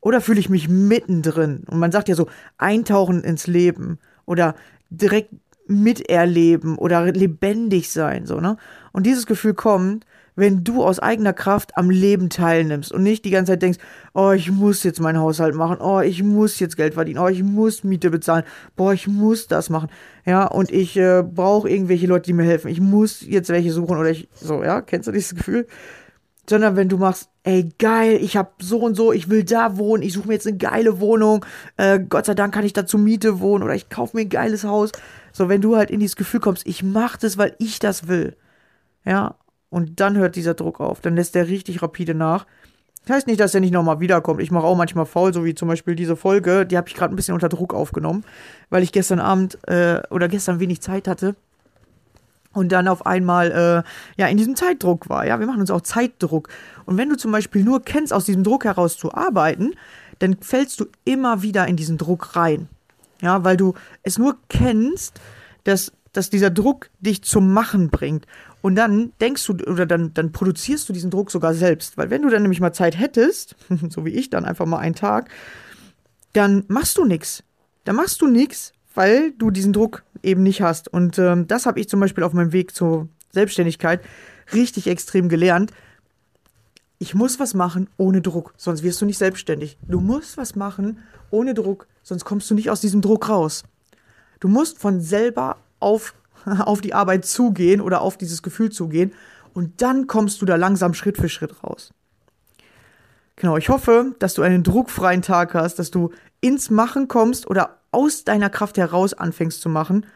Oder 0.00 0.20
fühle 0.20 0.40
ich 0.40 0.50
mich 0.50 0.68
mittendrin? 0.68 1.64
Und 1.68 1.78
man 1.78 1.92
sagt 1.92 2.08
ja 2.08 2.14
so, 2.14 2.26
eintauchen 2.58 3.22
ins 3.24 3.46
Leben 3.46 3.98
oder 4.26 4.54
direkt 4.90 5.30
miterleben 5.66 6.76
oder 6.76 7.10
lebendig 7.10 7.90
sein, 7.90 8.26
so, 8.26 8.38
ne? 8.38 8.58
Und 8.92 9.06
dieses 9.06 9.24
Gefühl 9.24 9.54
kommt, 9.54 10.04
wenn 10.36 10.64
du 10.64 10.82
aus 10.82 10.98
eigener 10.98 11.32
Kraft 11.32 11.76
am 11.76 11.90
Leben 11.90 12.28
teilnimmst 12.28 12.92
und 12.92 13.02
nicht 13.02 13.24
die 13.24 13.30
ganze 13.30 13.52
Zeit 13.52 13.62
denkst, 13.62 13.78
oh, 14.14 14.32
ich 14.32 14.50
muss 14.50 14.82
jetzt 14.82 15.00
meinen 15.00 15.20
Haushalt 15.20 15.54
machen, 15.54 15.78
oh, 15.80 16.00
ich 16.00 16.22
muss 16.22 16.58
jetzt 16.58 16.76
Geld 16.76 16.94
verdienen, 16.94 17.18
oh, 17.18 17.28
ich 17.28 17.42
muss 17.42 17.84
Miete 17.84 18.10
bezahlen, 18.10 18.44
boah, 18.76 18.92
ich 18.92 19.06
muss 19.06 19.46
das 19.46 19.70
machen, 19.70 19.90
ja, 20.24 20.46
und 20.46 20.72
ich 20.72 20.96
äh, 20.96 21.22
brauche 21.22 21.68
irgendwelche 21.68 22.06
Leute, 22.06 22.26
die 22.26 22.32
mir 22.32 22.44
helfen, 22.44 22.68
ich 22.68 22.80
muss 22.80 23.20
jetzt 23.20 23.50
welche 23.50 23.72
suchen 23.72 23.96
oder 23.96 24.10
ich, 24.10 24.28
so, 24.34 24.62
ja, 24.62 24.80
kennst 24.80 25.08
du 25.08 25.12
dieses 25.12 25.34
Gefühl? 25.34 25.66
Sondern 26.46 26.76
wenn 26.76 26.90
du 26.90 26.98
machst, 26.98 27.30
ey, 27.44 27.70
geil, 27.78 28.18
ich 28.20 28.36
hab 28.36 28.62
so 28.62 28.80
und 28.80 28.96
so, 28.96 29.12
ich 29.12 29.30
will 29.30 29.44
da 29.44 29.78
wohnen, 29.78 30.02
ich 30.02 30.12
suche 30.12 30.28
mir 30.28 30.34
jetzt 30.34 30.46
eine 30.46 30.58
geile 30.58 31.00
Wohnung, 31.00 31.46
äh, 31.78 31.98
Gott 31.98 32.26
sei 32.26 32.34
Dank 32.34 32.52
kann 32.52 32.66
ich 32.66 32.74
da 32.74 32.84
zur 32.84 33.00
Miete 33.00 33.40
wohnen 33.40 33.64
oder 33.64 33.74
ich 33.74 33.88
kaufe 33.88 34.14
mir 34.14 34.22
ein 34.22 34.28
geiles 34.28 34.64
Haus. 34.64 34.92
So, 35.32 35.48
wenn 35.48 35.62
du 35.62 35.76
halt 35.76 35.90
in 35.90 36.00
dieses 36.00 36.16
Gefühl 36.16 36.40
kommst, 36.40 36.66
ich 36.66 36.82
mach 36.82 37.16
das, 37.16 37.38
weil 37.38 37.56
ich 37.58 37.78
das 37.78 38.08
will. 38.08 38.36
Ja, 39.06 39.36
und 39.74 39.98
dann 39.98 40.16
hört 40.16 40.36
dieser 40.36 40.54
Druck 40.54 40.78
auf. 40.78 41.00
Dann 41.00 41.16
lässt 41.16 41.34
der 41.34 41.48
richtig 41.48 41.82
rapide 41.82 42.14
nach. 42.14 42.46
Das 43.06 43.16
heißt 43.16 43.26
nicht, 43.26 43.40
dass 43.40 43.56
er 43.56 43.60
nicht 43.60 43.72
nochmal 43.72 43.98
wiederkommt. 43.98 44.40
Ich 44.40 44.52
mache 44.52 44.64
auch 44.64 44.76
manchmal 44.76 45.04
faul, 45.04 45.34
so 45.34 45.44
wie 45.44 45.56
zum 45.56 45.66
Beispiel 45.66 45.96
diese 45.96 46.14
Folge. 46.14 46.64
Die 46.64 46.76
habe 46.76 46.86
ich 46.86 46.94
gerade 46.94 47.12
ein 47.12 47.16
bisschen 47.16 47.34
unter 47.34 47.48
Druck 47.48 47.74
aufgenommen, 47.74 48.22
weil 48.70 48.84
ich 48.84 48.92
gestern 48.92 49.18
Abend 49.18 49.58
äh, 49.66 50.00
oder 50.10 50.28
gestern 50.28 50.60
wenig 50.60 50.80
Zeit 50.80 51.08
hatte 51.08 51.34
und 52.52 52.70
dann 52.70 52.86
auf 52.86 53.04
einmal 53.04 53.50
äh, 53.50 53.90
ja 54.16 54.28
in 54.28 54.36
diesem 54.36 54.54
Zeitdruck 54.54 55.08
war. 55.08 55.26
Ja, 55.26 55.40
wir 55.40 55.46
machen 55.48 55.60
uns 55.60 55.72
auch 55.72 55.80
Zeitdruck. 55.80 56.50
Und 56.86 56.96
wenn 56.96 57.08
du 57.08 57.16
zum 57.16 57.32
Beispiel 57.32 57.64
nur 57.64 57.82
kennst, 57.82 58.12
aus 58.12 58.26
diesem 58.26 58.44
Druck 58.44 58.66
heraus 58.66 58.96
zu 58.96 59.12
arbeiten, 59.12 59.72
dann 60.20 60.36
fällst 60.40 60.78
du 60.78 60.86
immer 61.04 61.42
wieder 61.42 61.66
in 61.66 61.74
diesen 61.74 61.98
Druck 61.98 62.36
rein. 62.36 62.68
Ja, 63.20 63.42
weil 63.42 63.56
du 63.56 63.74
es 64.04 64.18
nur 64.18 64.36
kennst, 64.48 65.20
dass, 65.64 65.90
dass 66.12 66.30
dieser 66.30 66.50
Druck 66.50 66.90
dich 67.00 67.24
zum 67.24 67.52
Machen 67.52 67.90
bringt. 67.90 68.24
Und 68.64 68.76
dann 68.76 69.12
denkst 69.20 69.46
du 69.46 69.52
oder 69.70 69.84
dann, 69.84 70.14
dann 70.14 70.32
produzierst 70.32 70.88
du 70.88 70.94
diesen 70.94 71.10
Druck 71.10 71.30
sogar 71.30 71.52
selbst. 71.52 71.98
Weil 71.98 72.08
wenn 72.08 72.22
du 72.22 72.30
dann 72.30 72.40
nämlich 72.40 72.60
mal 72.60 72.72
Zeit 72.72 72.98
hättest, 72.98 73.56
so 73.90 74.06
wie 74.06 74.14
ich 74.14 74.30
dann 74.30 74.46
einfach 74.46 74.64
mal 74.64 74.78
einen 74.78 74.94
Tag, 74.94 75.28
dann 76.32 76.64
machst 76.68 76.96
du 76.96 77.04
nichts. 77.04 77.44
Dann 77.84 77.94
machst 77.94 78.22
du 78.22 78.26
nichts, 78.26 78.72
weil 78.94 79.32
du 79.32 79.50
diesen 79.50 79.74
Druck 79.74 80.02
eben 80.22 80.42
nicht 80.42 80.62
hast. 80.62 80.88
Und 80.88 81.18
ähm, 81.18 81.46
das 81.46 81.66
habe 81.66 81.78
ich 81.78 81.90
zum 81.90 82.00
Beispiel 82.00 82.24
auf 82.24 82.32
meinem 82.32 82.52
Weg 82.52 82.74
zur 82.74 83.10
Selbstständigkeit 83.32 84.00
richtig 84.54 84.86
extrem 84.86 85.28
gelernt. 85.28 85.70
Ich 86.98 87.14
muss 87.14 87.38
was 87.38 87.52
machen 87.52 87.90
ohne 87.98 88.22
Druck, 88.22 88.54
sonst 88.56 88.82
wirst 88.82 88.98
du 88.98 89.04
nicht 89.04 89.18
selbstständig. 89.18 89.76
Du 89.86 90.00
musst 90.00 90.38
was 90.38 90.56
machen 90.56 91.00
ohne 91.30 91.52
Druck, 91.52 91.86
sonst 92.02 92.24
kommst 92.24 92.50
du 92.50 92.54
nicht 92.54 92.70
aus 92.70 92.80
diesem 92.80 93.02
Druck 93.02 93.28
raus. 93.28 93.64
Du 94.40 94.48
musst 94.48 94.78
von 94.78 95.02
selber 95.02 95.58
auf 95.80 96.14
auf 96.60 96.80
die 96.80 96.94
Arbeit 96.94 97.24
zugehen 97.24 97.80
oder 97.80 98.00
auf 98.00 98.16
dieses 98.16 98.42
Gefühl 98.42 98.70
zugehen. 98.70 99.12
Und 99.52 99.82
dann 99.82 100.06
kommst 100.06 100.42
du 100.42 100.46
da 100.46 100.56
langsam 100.56 100.94
Schritt 100.94 101.16
für 101.16 101.28
Schritt 101.28 101.62
raus. 101.62 101.92
Genau, 103.36 103.56
ich 103.56 103.68
hoffe, 103.68 104.14
dass 104.18 104.34
du 104.34 104.42
einen 104.42 104.62
druckfreien 104.62 105.22
Tag 105.22 105.54
hast, 105.54 105.78
dass 105.78 105.90
du 105.90 106.10
ins 106.40 106.70
Machen 106.70 107.08
kommst 107.08 107.48
oder 107.48 107.78
aus 107.90 108.24
deiner 108.24 108.50
Kraft 108.50 108.76
heraus 108.76 109.14
anfängst 109.14 109.60
zu 109.60 109.68
machen. 109.68 110.06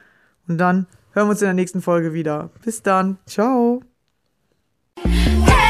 Und 0.46 0.58
dann 0.58 0.86
hören 1.12 1.26
wir 1.26 1.30
uns 1.30 1.42
in 1.42 1.46
der 1.46 1.54
nächsten 1.54 1.82
Folge 1.82 2.12
wieder. 2.12 2.50
Bis 2.64 2.82
dann. 2.82 3.18
Ciao. 3.26 3.82
Hey! 5.04 5.67